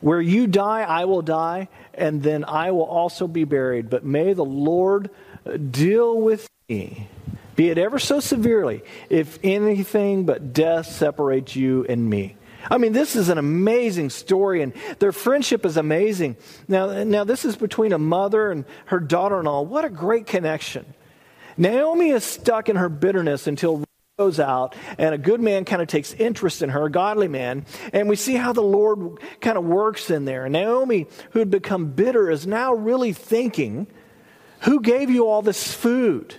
Where 0.00 0.20
you 0.20 0.48
die, 0.48 0.82
I 0.82 1.04
will 1.04 1.22
die, 1.22 1.68
and 1.94 2.20
then 2.20 2.44
I 2.44 2.72
will 2.72 2.84
also 2.84 3.28
be 3.28 3.44
buried. 3.44 3.90
But 3.90 4.04
may 4.04 4.32
the 4.32 4.44
Lord 4.44 5.08
uh, 5.46 5.56
deal 5.56 6.20
with 6.20 6.48
me 6.68 7.08
be 7.56 7.70
it 7.70 7.78
ever 7.78 7.98
so 7.98 8.20
severely, 8.20 8.82
if 9.08 9.38
anything 9.42 10.24
but 10.24 10.52
death 10.52 10.86
separates 10.86 11.56
you 11.56 11.84
and 11.88 12.08
me. 12.08 12.36
I 12.70 12.78
mean, 12.78 12.92
this 12.92 13.16
is 13.16 13.28
an 13.28 13.38
amazing 13.38 14.10
story, 14.10 14.62
and 14.62 14.72
their 14.98 15.12
friendship 15.12 15.64
is 15.64 15.76
amazing. 15.76 16.36
Now, 16.68 17.04
now 17.04 17.24
this 17.24 17.44
is 17.44 17.56
between 17.56 17.92
a 17.92 17.98
mother 17.98 18.50
and 18.50 18.64
her 18.86 19.00
daughter 19.00 19.38
in 19.40 19.46
law. 19.46 19.62
What 19.62 19.84
a 19.84 19.90
great 19.90 20.26
connection. 20.26 20.84
Naomi 21.56 22.10
is 22.10 22.24
stuck 22.24 22.68
in 22.68 22.76
her 22.76 22.88
bitterness 22.88 23.46
until 23.46 23.84
goes 24.18 24.40
out 24.40 24.74
and 24.96 25.14
a 25.14 25.18
good 25.18 25.42
man 25.42 25.66
kind 25.66 25.82
of 25.82 25.88
takes 25.88 26.14
interest 26.14 26.62
in 26.62 26.70
her, 26.70 26.86
a 26.86 26.90
godly 26.90 27.28
man, 27.28 27.66
and 27.92 28.08
we 28.08 28.16
see 28.16 28.34
how 28.34 28.50
the 28.50 28.62
Lord 28.62 29.18
kind 29.42 29.58
of 29.58 29.64
works 29.64 30.10
in 30.10 30.24
there. 30.24 30.46
And 30.46 30.54
Naomi, 30.54 31.06
who 31.32 31.38
had 31.38 31.50
become 31.50 31.90
bitter, 31.90 32.30
is 32.30 32.46
now 32.46 32.72
really 32.72 33.12
thinking, 33.12 33.86
Who 34.60 34.80
gave 34.80 35.10
you 35.10 35.28
all 35.28 35.42
this 35.42 35.70
food? 35.70 36.34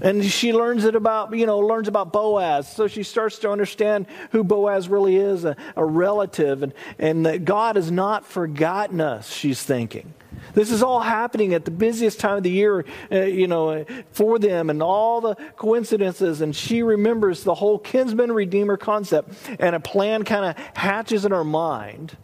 And 0.00 0.24
she 0.24 0.52
learns 0.52 0.84
it 0.84 0.94
about, 0.94 1.36
you 1.36 1.46
know, 1.46 1.58
learns 1.58 1.88
about 1.88 2.12
Boaz. 2.12 2.72
So 2.72 2.86
she 2.86 3.02
starts 3.02 3.38
to 3.40 3.50
understand 3.50 4.06
who 4.32 4.44
Boaz 4.44 4.88
really 4.88 5.16
is, 5.16 5.44
a, 5.44 5.56
a 5.76 5.84
relative, 5.84 6.62
and, 6.62 6.72
and 6.98 7.26
that 7.26 7.44
God 7.44 7.76
has 7.76 7.90
not 7.90 8.24
forgotten 8.24 9.00
us, 9.00 9.32
she's 9.32 9.62
thinking. 9.62 10.14
This 10.54 10.70
is 10.70 10.82
all 10.82 11.00
happening 11.00 11.54
at 11.54 11.64
the 11.64 11.70
busiest 11.70 12.18
time 12.18 12.38
of 12.38 12.42
the 12.42 12.50
year, 12.50 12.84
uh, 13.12 13.20
you 13.20 13.46
know, 13.46 13.84
for 14.10 14.38
them 14.38 14.70
and 14.70 14.82
all 14.82 15.20
the 15.20 15.34
coincidences. 15.56 16.40
And 16.40 16.56
she 16.56 16.82
remembers 16.82 17.44
the 17.44 17.54
whole 17.54 17.78
kinsman 17.78 18.32
redeemer 18.32 18.76
concept, 18.76 19.34
and 19.58 19.76
a 19.76 19.80
plan 19.80 20.24
kind 20.24 20.44
of 20.46 20.56
hatches 20.76 21.24
in 21.24 21.32
her 21.32 21.44
mind. 21.44 22.16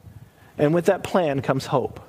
And 0.59 0.73
with 0.73 0.87
that 0.87 1.03
plan 1.03 1.43
comes 1.43 1.67
hope. 1.67 2.01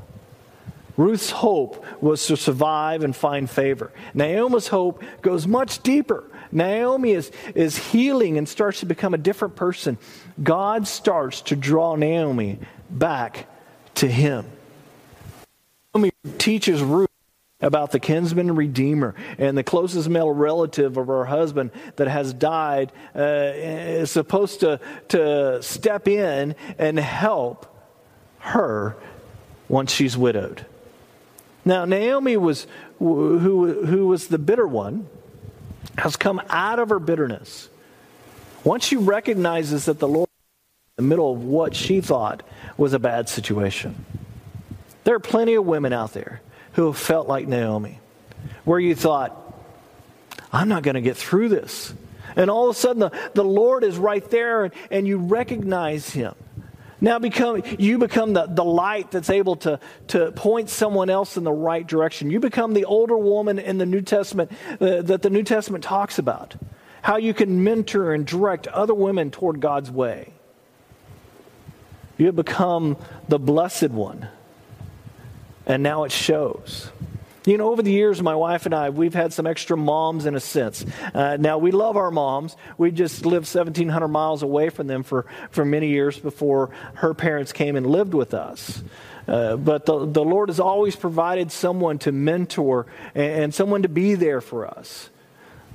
Ruth's 0.97 1.29
hope 1.29 1.86
was 2.01 2.25
to 2.25 2.36
survive 2.36 3.03
and 3.03 3.15
find 3.15 3.49
favor. 3.49 3.91
Naomi's 4.15 4.67
hope 4.67 5.03
goes 5.21 5.45
much 5.45 5.81
deeper. 5.83 6.23
Naomi 6.51 7.12
is, 7.12 7.31
is 7.53 7.77
healing 7.77 8.38
and 8.38 8.49
starts 8.49 8.79
to 8.79 8.88
become 8.88 9.13
a 9.13 9.17
different 9.17 9.55
person. 9.55 9.97
God 10.41 10.88
starts 10.88 11.41
to 11.43 11.55
draw 11.55 11.95
Naomi 11.95 12.60
back 12.89 13.47
to 13.95 14.07
him. 14.07 14.45
Naomi 15.93 16.12
teaches 16.39 16.81
Ruth 16.81 17.07
about 17.60 17.91
the 17.91 17.99
kinsman 17.99 18.55
redeemer 18.55 19.15
and 19.38 19.57
the 19.57 19.63
closest 19.63 20.10
male 20.10 20.29
relative 20.29 20.97
of 20.97 21.07
her 21.07 21.25
husband 21.25 21.71
that 21.95 22.07
has 22.07 22.33
died 22.33 22.91
uh, 23.15 23.51
is 23.53 24.12
supposed 24.12 24.60
to, 24.62 24.79
to 25.10 25.62
step 25.62 26.07
in 26.07 26.55
and 26.77 26.99
help 26.99 27.65
her 28.39 28.95
once 29.67 29.91
she's 29.91 30.15
widowed. 30.15 30.65
Now, 31.67 31.84
Naomi 31.84 32.38
was, 32.38 32.65
who, 32.97 33.38
who 33.86 34.08
was 34.08 34.30
the 34.30 34.38
bitter 34.38 34.65
one, 34.65 35.06
has 35.97 36.15
come 36.15 36.41
out 36.49 36.80
of 36.80 36.88
her 36.88 36.99
bitterness. 36.99 37.67
Once 38.63 38.86
she 38.86 38.95
recognizes 38.95 39.84
that 39.86 39.99
the 39.99 40.08
Lord 40.08 40.30
in 40.97 41.03
the 41.03 41.10
middle 41.10 41.34
of 41.34 41.43
what 41.43 41.75
she 41.75 41.99
thought 41.99 42.41
was 42.77 42.93
a 42.93 42.99
bad 42.99 43.27
situation. 43.27 44.06
There 45.03 45.13
are 45.15 45.19
plenty 45.19 45.56
of 45.56 45.65
women 45.65 45.91
out 45.91 46.13
there 46.13 46.41
who 46.71 46.86
have 46.86 46.97
felt 46.97 47.27
like 47.27 47.49
Naomi, 47.49 47.99
where 48.63 48.80
you 48.80 48.95
thought, 48.95 49.36
I'm 50.53 50.69
not 50.69 50.84
going 50.84 50.95
to 50.95 51.01
get 51.01 51.17
through 51.17 51.49
this. 51.49 51.93
And 52.38 52.49
all 52.49 52.69
of 52.69 52.77
a 52.77 52.80
sudden, 52.80 53.01
the, 53.01 53.30
the 53.34 53.43
Lord 53.43 53.84
is 53.84 53.97
right 53.97 54.27
there, 54.30 54.63
and, 54.63 54.73
and 54.89 55.06
you 55.06 55.17
recognize 55.17 56.10
Him. 56.12 56.34
Now 56.99 57.19
become, 57.19 57.62
you 57.77 57.99
become 57.99 58.33
the, 58.33 58.47
the 58.47 58.63
light 58.63 59.12
that's 59.12 59.29
able 59.29 59.55
to, 59.57 59.79
to 60.07 60.31
point 60.31 60.69
someone 60.69 61.10
else 61.10 61.38
in 61.38 61.43
the 61.43 61.51
right 61.51 61.86
direction. 61.86 62.31
You 62.31 62.39
become 62.39 62.73
the 62.73 62.86
older 62.86 63.17
woman 63.17 63.60
in 63.60 63.77
the 63.77 63.86
New 63.86 64.01
Testament 64.01 64.51
uh, 64.81 65.03
that 65.03 65.21
the 65.21 65.29
New 65.29 65.43
Testament 65.43 65.83
talks 65.83 66.17
about. 66.17 66.55
How 67.03 67.17
you 67.17 67.33
can 67.33 67.63
mentor 67.63 68.13
and 68.13 68.25
direct 68.25 68.67
other 68.67 68.95
women 68.95 69.29
toward 69.29 69.62
God's 69.62 69.91
way. 69.91 70.33
You 72.17 72.25
have 72.25 72.36
become 72.36 72.97
the 73.27 73.38
blessed 73.38 73.91
one. 73.91 74.27
And 75.67 75.83
now 75.83 76.03
it 76.03 76.12
shows. 76.12 76.89
You 77.47 77.57
know, 77.57 77.71
over 77.71 77.81
the 77.81 77.93
years, 77.93 78.21
my 78.21 78.36
wife 78.36 78.65
and 78.65 78.75
I, 78.75 78.89
we've 78.89 79.13
had 79.13 79.31
some 79.31 79.47
extra 79.47 79.77
moms 79.77 80.25
in 80.25 80.36
a 80.36 80.39
sense. 80.41 80.86
Uh, 81.13 81.38
now, 81.39 81.57
we 81.57 81.71
love 81.71 81.95
our 81.95 82.12
moms. 82.12 82.57
We 82.77 82.91
just 82.91 83.25
lived 83.25 83.45
1,700 83.45 84.10
miles 84.10 84.43
away 84.43 84.67
from 84.67 84.88
them 84.88 85.01
for, 85.01 85.25
for 85.49 85.63
many 85.63 85.88
years 85.88 86.19
before 86.19 86.71
her 86.95 87.13
parents 87.13 87.53
came 87.53 87.77
and 87.77 87.86
lived 87.86 88.13
with 88.13 88.33
us. 88.33 88.83
Uh, 89.29 89.55
but 89.55 89.86
the, 89.86 90.05
the 90.05 90.25
Lord 90.25 90.49
has 90.49 90.60
always 90.60 90.97
provided 90.97 91.49
someone 91.49 91.99
to 91.99 92.12
mentor 92.12 92.86
and, 93.15 93.43
and 93.43 93.55
someone 93.55 93.83
to 93.83 93.89
be 93.89 94.15
there 94.15 94.41
for 94.41 94.67
us. 94.67 95.10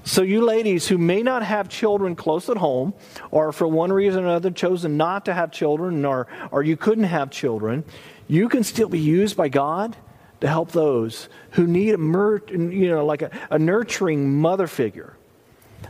So, 0.04 0.20
you 0.20 0.44
ladies 0.44 0.88
who 0.88 0.98
may 0.98 1.22
not 1.22 1.42
have 1.42 1.70
children 1.70 2.16
close 2.16 2.50
at 2.50 2.58
home, 2.58 2.92
or 3.30 3.50
for 3.50 3.66
one 3.66 3.90
reason 3.90 4.24
or 4.24 4.26
another 4.26 4.50
chosen 4.50 4.98
not 4.98 5.24
to 5.24 5.32
have 5.32 5.52
children, 5.52 6.04
or, 6.04 6.26
or 6.50 6.62
you 6.62 6.76
couldn't 6.76 7.04
have 7.04 7.30
children, 7.30 7.85
you 8.28 8.50
can 8.50 8.62
still 8.62 8.90
be 8.90 9.00
used 9.00 9.38
by 9.38 9.48
God 9.48 9.96
to 10.42 10.48
help 10.48 10.72
those 10.72 11.28
who 11.52 11.68
need 11.68 11.94
a, 11.94 11.98
you 12.52 12.88
know, 12.88 13.07
like 13.07 13.22
a, 13.22 13.31
a 13.48 13.61
nurturing 13.61 14.40
mother 14.40 14.66
figure. 14.66 15.16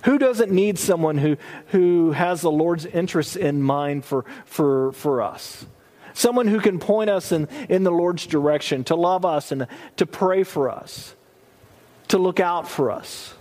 Who 0.05 0.19
doesn't 0.19 0.53
need 0.53 0.79
someone 0.79 1.17
who, 1.17 1.39
who 1.69 2.13
has 2.13 2.43
the 2.43 2.51
Lord's 2.51 2.85
interests 2.85 3.35
in 3.35 3.63
mind 3.63 4.05
for, 4.05 4.27
for, 4.45 4.93
for 4.93 5.23
us? 5.23 5.65
Someone 6.13 6.49
who 6.49 6.61
can 6.61 6.79
point 6.79 7.09
us 7.09 7.33
in, 7.33 7.49
in 7.71 7.83
the 7.83 7.91
Lord's 7.91 8.27
direction, 8.27 8.85
to 8.85 8.95
love 8.95 9.25
us 9.25 9.53
and 9.53 9.67
to 9.97 10.05
pray 10.05 10.43
for 10.43 10.69
us, 10.69 11.15
to 12.09 12.19
look 12.19 12.39
out 12.39 12.69
for 12.69 12.91
us. 12.91 13.33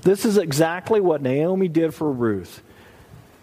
This 0.00 0.24
is 0.24 0.38
exactly 0.38 1.02
what 1.02 1.20
Naomi 1.20 1.68
did 1.68 1.92
for 1.92 2.10
Ruth. 2.10 2.62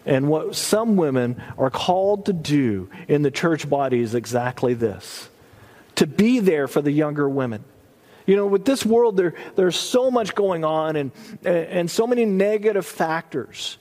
And 0.04 0.28
what 0.28 0.56
some 0.56 0.96
women 0.96 1.40
are 1.56 1.70
called 1.70 2.26
to 2.26 2.32
do 2.32 2.90
in 3.06 3.22
the 3.22 3.30
church 3.30 3.70
body 3.70 4.00
is 4.00 4.16
exactly 4.16 4.74
this 4.74 5.28
to 5.98 6.06
be 6.06 6.38
there 6.38 6.68
for 6.68 6.80
the 6.80 6.92
younger 6.92 7.28
women. 7.28 7.64
You 8.24 8.36
know, 8.36 8.46
with 8.46 8.64
this 8.64 8.86
world, 8.86 9.16
there, 9.16 9.34
there's 9.56 9.76
so 9.76 10.10
much 10.10 10.34
going 10.34 10.64
on 10.64 10.96
and, 10.96 11.12
and 11.44 11.90
so 11.90 12.06
many 12.06 12.24
negative 12.24 12.86
factors. 12.86 13.78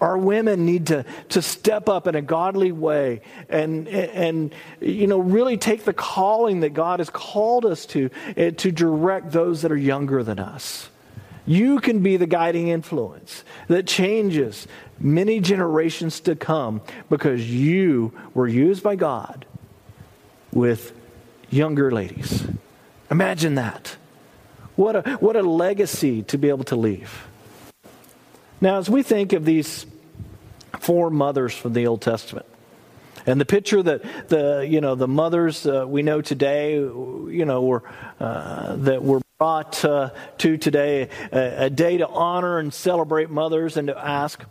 Our 0.00 0.16
women 0.16 0.64
need 0.64 0.86
to, 0.86 1.04
to 1.30 1.42
step 1.42 1.90
up 1.90 2.06
in 2.06 2.14
a 2.14 2.22
godly 2.22 2.72
way 2.72 3.20
and, 3.50 3.86
and, 3.86 4.54
you 4.80 5.06
know, 5.06 5.18
really 5.18 5.58
take 5.58 5.84
the 5.84 5.92
calling 5.92 6.60
that 6.60 6.70
God 6.70 7.00
has 7.00 7.10
called 7.10 7.66
us 7.66 7.84
to, 7.86 8.08
eh, 8.36 8.52
to 8.52 8.72
direct 8.72 9.30
those 9.30 9.62
that 9.62 9.70
are 9.70 9.76
younger 9.76 10.22
than 10.22 10.38
us. 10.38 10.88
You 11.44 11.80
can 11.80 12.02
be 12.02 12.16
the 12.16 12.26
guiding 12.26 12.68
influence 12.68 13.44
that 13.68 13.86
changes 13.86 14.66
many 14.98 15.38
generations 15.40 16.20
to 16.20 16.34
come 16.34 16.80
because 17.10 17.50
you 17.50 18.12
were 18.32 18.48
used 18.48 18.82
by 18.82 18.96
God 18.96 19.44
with 20.52 20.94
younger 21.52 21.90
ladies. 21.90 22.46
Imagine 23.10 23.54
that. 23.56 23.96
What 24.74 24.96
a, 24.96 25.02
what 25.20 25.36
a 25.36 25.42
legacy 25.42 26.22
to 26.24 26.38
be 26.38 26.48
able 26.48 26.64
to 26.64 26.76
leave. 26.76 27.26
Now, 28.60 28.78
as 28.78 28.88
we 28.88 29.02
think 29.02 29.32
of 29.32 29.44
these 29.44 29.86
four 30.80 31.10
mothers 31.10 31.54
from 31.54 31.74
the 31.74 31.86
Old 31.86 32.00
Testament, 32.00 32.46
and 33.26 33.40
the 33.40 33.44
picture 33.44 33.82
that 33.82 34.28
the 34.28 34.66
you 34.68 34.80
know 34.80 34.96
the 34.96 35.06
mothers 35.06 35.64
uh, 35.64 35.84
we 35.86 36.02
know 36.02 36.22
today, 36.22 36.74
you 36.74 37.44
know, 37.44 37.62
were 37.62 37.84
uh, 38.18 38.74
that 38.76 39.02
were 39.04 39.20
brought 39.38 39.84
uh, 39.84 40.10
to 40.38 40.56
today, 40.56 41.08
a, 41.32 41.66
a 41.66 41.70
day 41.70 41.98
to 41.98 42.08
honor 42.08 42.58
and 42.58 42.72
celebrate 42.72 43.28
mothers 43.28 43.76
and 43.76 43.88
to 43.88 43.98
ask, 43.98 44.42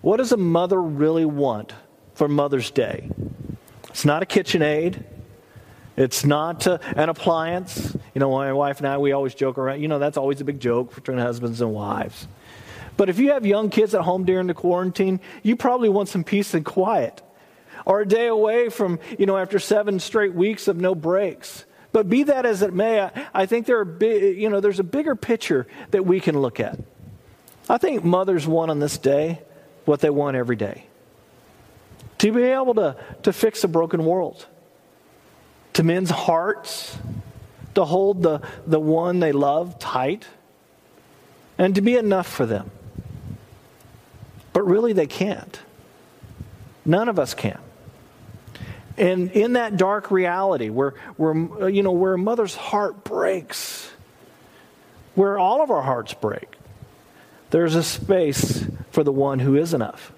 What 0.00 0.16
does 0.16 0.32
a 0.32 0.36
mother 0.36 0.80
really 0.80 1.24
want 1.24 1.74
for 2.14 2.26
Mother's 2.28 2.70
Day? 2.70 3.10
It's 3.88 4.04
not 4.04 4.22
a 4.22 4.26
KitchenAid. 4.26 5.04
It's 5.96 6.24
not 6.24 6.66
uh, 6.66 6.78
an 6.96 7.08
appliance. 7.08 7.96
You 8.14 8.20
know, 8.20 8.30
my 8.30 8.52
wife 8.52 8.78
and 8.78 8.88
I, 8.88 8.98
we 8.98 9.12
always 9.12 9.34
joke 9.34 9.58
around. 9.58 9.80
You 9.80 9.88
know, 9.88 9.98
that's 9.98 10.16
always 10.16 10.40
a 10.40 10.44
big 10.44 10.60
joke 10.60 10.94
between 10.94 11.18
husbands 11.18 11.60
and 11.60 11.72
wives. 11.72 12.26
But 12.96 13.08
if 13.08 13.18
you 13.18 13.32
have 13.32 13.46
young 13.46 13.70
kids 13.70 13.94
at 13.94 14.02
home 14.02 14.24
during 14.24 14.46
the 14.46 14.54
quarantine, 14.54 15.20
you 15.42 15.56
probably 15.56 15.88
want 15.88 16.08
some 16.08 16.24
peace 16.24 16.54
and 16.54 16.64
quiet. 16.64 17.22
Or 17.86 18.00
a 18.00 18.06
day 18.06 18.26
away 18.26 18.68
from, 18.68 18.98
you 19.18 19.26
know, 19.26 19.38
after 19.38 19.58
seven 19.58 20.00
straight 20.00 20.34
weeks 20.34 20.68
of 20.68 20.76
no 20.76 20.94
breaks. 20.94 21.64
But 21.92 22.08
be 22.08 22.24
that 22.24 22.46
as 22.46 22.62
it 22.62 22.72
may, 22.72 23.00
I, 23.00 23.28
I 23.32 23.46
think 23.46 23.66
there 23.66 23.78
are 23.78 23.84
big, 23.84 24.38
you 24.38 24.48
know, 24.48 24.60
there's 24.60 24.80
a 24.80 24.84
bigger 24.84 25.16
picture 25.16 25.66
that 25.90 26.04
we 26.04 26.20
can 26.20 26.38
look 26.40 26.60
at. 26.60 26.78
I 27.68 27.78
think 27.78 28.04
mothers 28.04 28.46
want 28.46 28.70
on 28.70 28.80
this 28.80 28.98
day 28.98 29.40
what 29.86 30.00
they 30.00 30.10
want 30.10 30.36
every 30.36 30.56
day 30.56 30.86
to 32.18 32.32
be 32.32 32.42
able 32.42 32.74
to, 32.74 32.96
to 33.22 33.32
fix 33.32 33.64
a 33.64 33.68
broken 33.68 34.04
world, 34.04 34.46
to 35.74 35.82
men's 35.82 36.10
hearts, 36.10 36.98
to 37.74 37.84
hold 37.84 38.22
the, 38.22 38.40
the 38.66 38.80
one 38.80 39.20
they 39.20 39.32
love 39.32 39.78
tight, 39.78 40.26
and 41.58 41.74
to 41.74 41.80
be 41.80 41.96
enough 41.96 42.26
for 42.26 42.46
them. 42.46 42.70
But 44.52 44.62
really, 44.62 44.92
they 44.92 45.06
can't. 45.06 45.60
None 46.84 47.08
of 47.08 47.18
us 47.18 47.34
can. 47.34 47.58
And 48.96 49.30
in 49.30 49.54
that 49.54 49.76
dark 49.76 50.10
reality 50.10 50.68
where, 50.68 50.94
where, 51.16 51.68
you 51.68 51.82
know, 51.82 51.92
where 51.92 52.14
a 52.14 52.18
mother's 52.18 52.54
heart 52.54 53.04
breaks, 53.04 53.90
where 55.14 55.38
all 55.38 55.62
of 55.62 55.70
our 55.70 55.82
hearts 55.82 56.12
break, 56.14 56.56
there's 57.50 57.74
a 57.74 57.82
space 57.82 58.66
for 58.90 59.02
the 59.02 59.12
one 59.12 59.38
who 59.38 59.56
is 59.56 59.72
enough. 59.72 60.12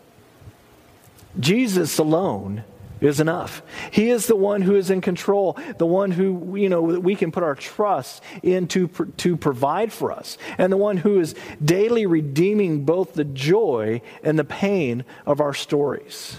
Jesus 1.38 1.98
alone 1.98 2.64
is 3.02 3.20
enough. 3.20 3.62
He 3.90 4.10
is 4.10 4.26
the 4.26 4.36
one 4.36 4.62
who 4.62 4.76
is 4.76 4.90
in 4.90 5.00
control, 5.00 5.58
the 5.78 5.86
one 5.86 6.12
who, 6.12 6.56
you 6.56 6.68
know, 6.68 6.82
we 6.82 7.16
can 7.16 7.32
put 7.32 7.42
our 7.42 7.54
trust 7.54 8.22
in 8.42 8.68
to, 8.68 8.88
to 9.18 9.36
provide 9.36 9.92
for 9.92 10.12
us, 10.12 10.38
and 10.56 10.72
the 10.72 10.76
one 10.76 10.96
who 10.96 11.18
is 11.18 11.34
daily 11.62 12.06
redeeming 12.06 12.84
both 12.84 13.14
the 13.14 13.24
joy 13.24 14.00
and 14.22 14.38
the 14.38 14.44
pain 14.44 15.04
of 15.26 15.40
our 15.40 15.54
stories. 15.54 16.38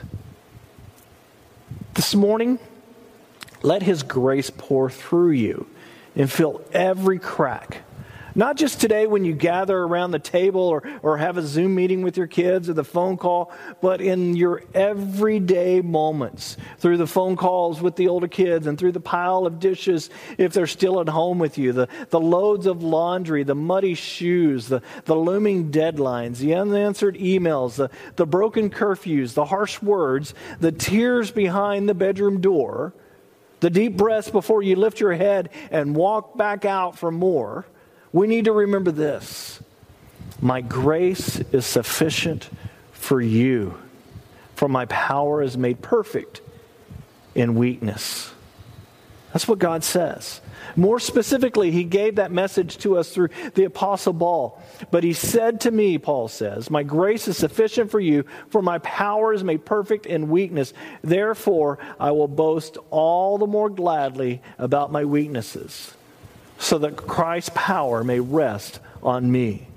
This 1.94 2.16
morning, 2.16 2.60
let 3.62 3.84
His 3.84 4.02
grace 4.02 4.50
pour 4.50 4.90
through 4.90 5.32
you 5.32 5.68
and 6.16 6.32
fill 6.32 6.62
every 6.72 7.20
crack. 7.20 7.84
Not 8.36 8.58
just 8.58 8.82
today 8.82 9.06
when 9.06 9.26
you 9.26 9.34
gather 9.34 9.78
around 9.78 10.12
the 10.12 10.20
table 10.20 10.62
or, 10.62 10.84
or 11.04 11.18
have 11.18 11.38
a 11.38 11.44
Zoom 11.44 11.76
meeting 11.76 12.02
with 12.02 12.18
your 12.18 12.26
kids 12.26 12.68
or 12.68 12.74
the 12.74 12.84
phone 12.84 13.16
call, 13.16 13.52
but 13.80 14.02
in 14.02 14.36
your 14.36 14.64
everyday 14.74 15.82
moments 15.82 16.58
through 16.80 16.98
the 16.98 17.06
phone 17.06 17.36
calls 17.36 17.80
with 17.80 17.96
the 17.96 18.08
older 18.08 18.28
kids 18.28 18.66
and 18.66 18.78
through 18.78 18.92
the 18.92 19.00
pile 19.00 19.46
of 19.46 19.60
dishes 19.60 20.10
if 20.40 20.52
they're 20.52 20.66
still 20.66 21.00
at 21.00 21.08
home 21.08 21.38
with 21.38 21.60
you, 21.60 21.74
the, 21.74 21.88
the 22.10 22.20
loads 22.20 22.66
of 22.66 22.82
laundry, 22.82 23.44
the 23.44 23.56
muddy 23.56 23.94
shoes, 23.94 24.68
the, 24.68 24.82
the 25.06 25.16
looming 25.16 25.72
deadlines, 25.72 26.38
the 26.38 26.56
unanswered 26.56 27.16
emails, 27.16 27.76
the, 27.76 27.92
the 28.16 28.26
broken 28.26 28.70
curfews, 28.70 29.36
the 29.36 29.46
harsh 29.46 29.80
words, 29.82 30.34
the 30.60 30.72
tears 30.72 31.30
behind 31.30 31.88
the 31.88 31.94
bedroom 31.94 32.42
door, 32.42 32.94
the 33.60 33.70
deep 33.70 33.96
breaths 33.96 34.30
before 34.30 34.64
you 34.64 34.76
lift 34.76 35.00
your 35.00 35.14
head 35.14 35.50
and 35.70 35.96
walk 35.96 36.36
back 36.36 36.66
out 36.66 36.98
for 36.98 37.12
more. 37.12 37.66
We 38.14 38.28
need 38.28 38.46
to 38.46 38.54
remember 38.54 38.92
this 38.92 39.60
My 40.40 40.62
grace 40.62 41.40
is 41.52 41.66
sufficient 41.66 42.50
for 42.92 43.20
you, 43.20 43.78
for 44.56 44.70
my 44.70 44.86
power 44.86 45.42
is 45.42 45.58
made 45.58 45.82
perfect 45.82 46.42
in 47.36 47.56
weakness. 47.56 48.32
That's 49.34 49.48
what 49.48 49.58
God 49.58 49.84
says. 49.84 50.42
More 50.76 51.00
specifically, 51.00 51.72
he 51.72 51.84
gave 51.84 52.16
that 52.16 52.32
message 52.32 52.78
to 52.80 52.98
us 52.98 53.12
through 53.12 53.30
the 53.56 53.64
Apostle 53.64 54.14
Paul. 54.14 54.62
But 54.92 55.04
he 55.04 55.14
said 55.14 55.62
to 55.62 55.72
me, 55.72 55.98
Paul 55.98 56.28
says, 56.28 56.70
My 56.70 56.84
grace 56.84 57.28
is 57.28 57.36
sufficient 57.36 57.90
for 57.90 58.00
you, 58.00 58.26
for 58.50 58.62
my 58.62 58.78
power 58.80 59.34
is 59.34 59.44
made 59.44 59.66
perfect 59.66 60.06
in 60.06 60.30
weakness. 60.30 60.72
Therefore, 61.02 61.80
I 62.00 62.12
will 62.12 62.28
boast 62.28 62.78
all 62.92 63.40
the 63.40 63.48
more 63.48 63.70
gladly 63.70 64.42
about 64.60 64.92
my 64.92 65.04
weaknesses, 65.04 65.96
so 66.64 66.78
that 66.78 66.96
Christ's 66.96 67.52
power 67.54 68.04
may 68.04 68.20
rest 68.20 68.80
on 69.02 69.32
me. 69.32 69.68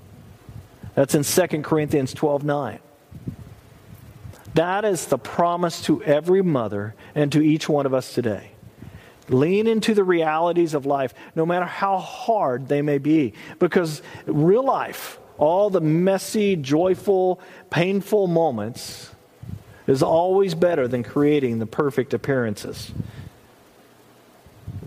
That's 0.95 1.13
in 1.13 1.23
2 1.23 1.61
Corinthians 1.61 2.13
12 2.13 2.43
9. 2.43 2.79
That 4.53 4.85
is 4.85 5.05
the 5.05 5.17
promise 5.17 5.81
to 5.83 6.01
every 6.03 6.41
mother 6.41 6.95
and 7.13 7.31
to 7.33 7.41
each 7.41 7.69
one 7.69 7.85
of 7.85 7.93
us 7.93 8.13
today. 8.13 8.51
Lean 9.29 9.67
into 9.67 9.93
the 9.93 10.03
realities 10.03 10.73
of 10.73 10.85
life, 10.85 11.13
no 11.35 11.45
matter 11.45 11.65
how 11.65 11.97
hard 11.97 12.69
they 12.69 12.81
may 12.81 12.97
be. 12.97 13.33
Because 13.59 14.01
real 14.25 14.63
life, 14.63 15.19
all 15.37 15.69
the 15.69 15.81
messy, 15.81 16.55
joyful, 16.55 17.41
painful 17.69 18.27
moments, 18.27 19.11
is 19.85 20.01
always 20.01 20.55
better 20.55 20.87
than 20.87 21.03
creating 21.03 21.59
the 21.59 21.65
perfect 21.65 22.13
appearances. 22.13 22.91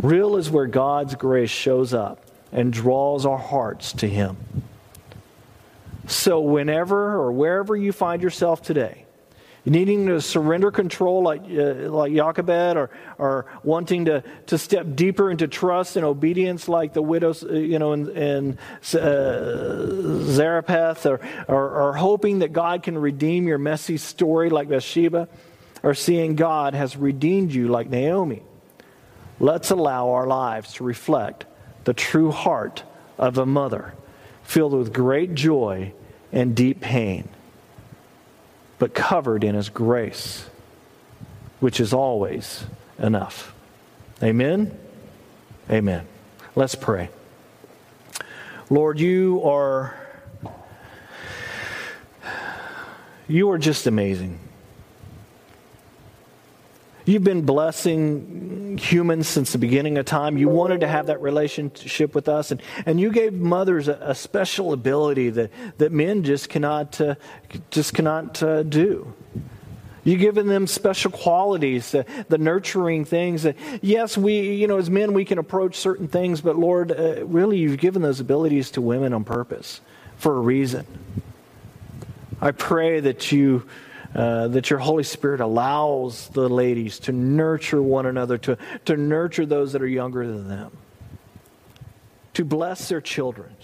Real 0.02 0.36
is 0.36 0.50
where 0.50 0.66
God's 0.66 1.14
grace 1.14 1.50
shows 1.50 1.92
up 1.92 2.24
and 2.52 2.72
draws 2.72 3.26
our 3.26 3.38
hearts 3.38 3.92
to 3.94 4.08
Him. 4.08 4.36
So, 6.06 6.40
whenever 6.40 7.14
or 7.14 7.30
wherever 7.30 7.76
you 7.76 7.92
find 7.92 8.22
yourself 8.22 8.62
today, 8.62 9.04
needing 9.64 10.06
to 10.06 10.20
surrender 10.20 10.70
control 10.70 11.22
like, 11.22 11.42
uh, 11.42 11.90
like 11.90 12.14
Jochebed 12.14 12.76
or, 12.76 12.90
or 13.18 13.46
wanting 13.62 14.06
to, 14.06 14.24
to 14.46 14.58
step 14.58 14.86
deeper 14.94 15.30
into 15.30 15.46
trust 15.46 15.96
and 15.96 16.04
obedience 16.04 16.68
like 16.68 16.94
the 16.94 17.02
widows, 17.02 17.44
uh, 17.44 17.52
you 17.52 17.78
know, 17.78 17.92
in, 17.92 18.08
in 18.16 18.58
uh, 18.98 20.22
Zarephath 20.24 21.06
or, 21.06 21.20
or, 21.46 21.70
or 21.70 21.92
hoping 21.92 22.40
that 22.40 22.52
God 22.52 22.82
can 22.82 22.96
redeem 22.96 23.46
your 23.46 23.58
messy 23.58 23.98
story 23.98 24.50
like 24.50 24.68
Bathsheba 24.68 25.28
or 25.82 25.94
seeing 25.94 26.36
God 26.36 26.74
has 26.74 26.96
redeemed 26.96 27.52
you 27.52 27.68
like 27.68 27.88
Naomi. 27.88 28.42
Let's 29.40 29.70
allow 29.70 30.10
our 30.10 30.26
lives 30.26 30.74
to 30.74 30.84
reflect 30.84 31.46
the 31.84 31.94
true 31.94 32.30
heart 32.30 32.84
of 33.18 33.38
a 33.38 33.46
mother 33.46 33.94
filled 34.42 34.74
with 34.74 34.92
great 34.92 35.34
joy 35.34 35.94
and 36.30 36.54
deep 36.54 36.80
pain 36.80 37.28
but 38.78 38.94
covered 38.94 39.44
in 39.44 39.54
His 39.54 39.68
grace, 39.68 40.46
which 41.60 41.80
is 41.80 41.92
always 41.92 42.64
enough. 42.98 43.54
Amen? 44.22 44.76
Amen. 45.70 46.06
Let's 46.54 46.74
pray. 46.74 47.10
Lord, 48.70 48.98
you 48.98 49.42
are. 49.44 49.94
You 53.28 53.50
are 53.50 53.58
just 53.58 53.86
amazing. 53.86 54.40
You've 57.04 57.24
been 57.24 57.42
blessing 57.42 58.59
humans 58.78 59.28
since 59.28 59.52
the 59.52 59.58
beginning 59.58 59.98
of 59.98 60.06
time. 60.06 60.38
You 60.38 60.48
wanted 60.48 60.80
to 60.80 60.88
have 60.88 61.06
that 61.06 61.20
relationship 61.20 62.14
with 62.14 62.28
us, 62.28 62.50
and, 62.50 62.62
and 62.86 63.00
you 63.00 63.10
gave 63.10 63.32
mothers 63.32 63.88
a, 63.88 63.98
a 64.00 64.14
special 64.14 64.72
ability 64.72 65.30
that, 65.30 65.50
that 65.78 65.92
men 65.92 66.22
just 66.22 66.48
cannot, 66.48 67.00
uh, 67.00 67.14
just 67.70 67.94
cannot 67.94 68.42
uh, 68.42 68.62
do. 68.62 69.14
You've 70.02 70.20
given 70.20 70.46
them 70.46 70.66
special 70.66 71.10
qualities, 71.10 71.90
the, 71.90 72.06
the 72.28 72.38
nurturing 72.38 73.04
things. 73.04 73.42
That, 73.42 73.56
yes, 73.82 74.16
we, 74.16 74.54
you 74.54 74.66
know, 74.66 74.78
as 74.78 74.88
men, 74.88 75.12
we 75.12 75.24
can 75.24 75.38
approach 75.38 75.76
certain 75.76 76.08
things, 76.08 76.40
but 76.40 76.56
Lord, 76.56 76.90
uh, 76.90 77.26
really, 77.26 77.58
you've 77.58 77.78
given 77.78 78.00
those 78.00 78.18
abilities 78.18 78.70
to 78.72 78.80
women 78.80 79.12
on 79.12 79.24
purpose 79.24 79.80
for 80.16 80.36
a 80.36 80.40
reason. 80.40 80.86
I 82.40 82.52
pray 82.52 83.00
that 83.00 83.30
you 83.30 83.68
uh, 84.14 84.48
that 84.48 84.70
your 84.70 84.78
Holy 84.78 85.04
Spirit 85.04 85.40
allows 85.40 86.28
the 86.28 86.48
ladies 86.48 86.98
to 87.00 87.12
nurture 87.12 87.80
one 87.80 88.06
another, 88.06 88.38
to, 88.38 88.58
to 88.84 88.96
nurture 88.96 89.46
those 89.46 89.72
that 89.72 89.82
are 89.82 89.86
younger 89.86 90.26
than 90.26 90.48
them, 90.48 90.76
to 92.34 92.44
bless 92.44 92.88
their 92.88 93.00
children, 93.00 93.54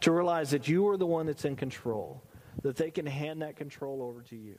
to 0.00 0.12
realize 0.12 0.50
that 0.50 0.68
you 0.68 0.88
are 0.88 0.96
the 0.96 1.06
one 1.06 1.26
that's 1.26 1.44
in 1.44 1.56
control, 1.56 2.22
that 2.62 2.76
they 2.76 2.90
can 2.90 3.06
hand 3.06 3.42
that 3.42 3.56
control 3.56 4.02
over 4.02 4.22
to 4.22 4.36
you. 4.36 4.58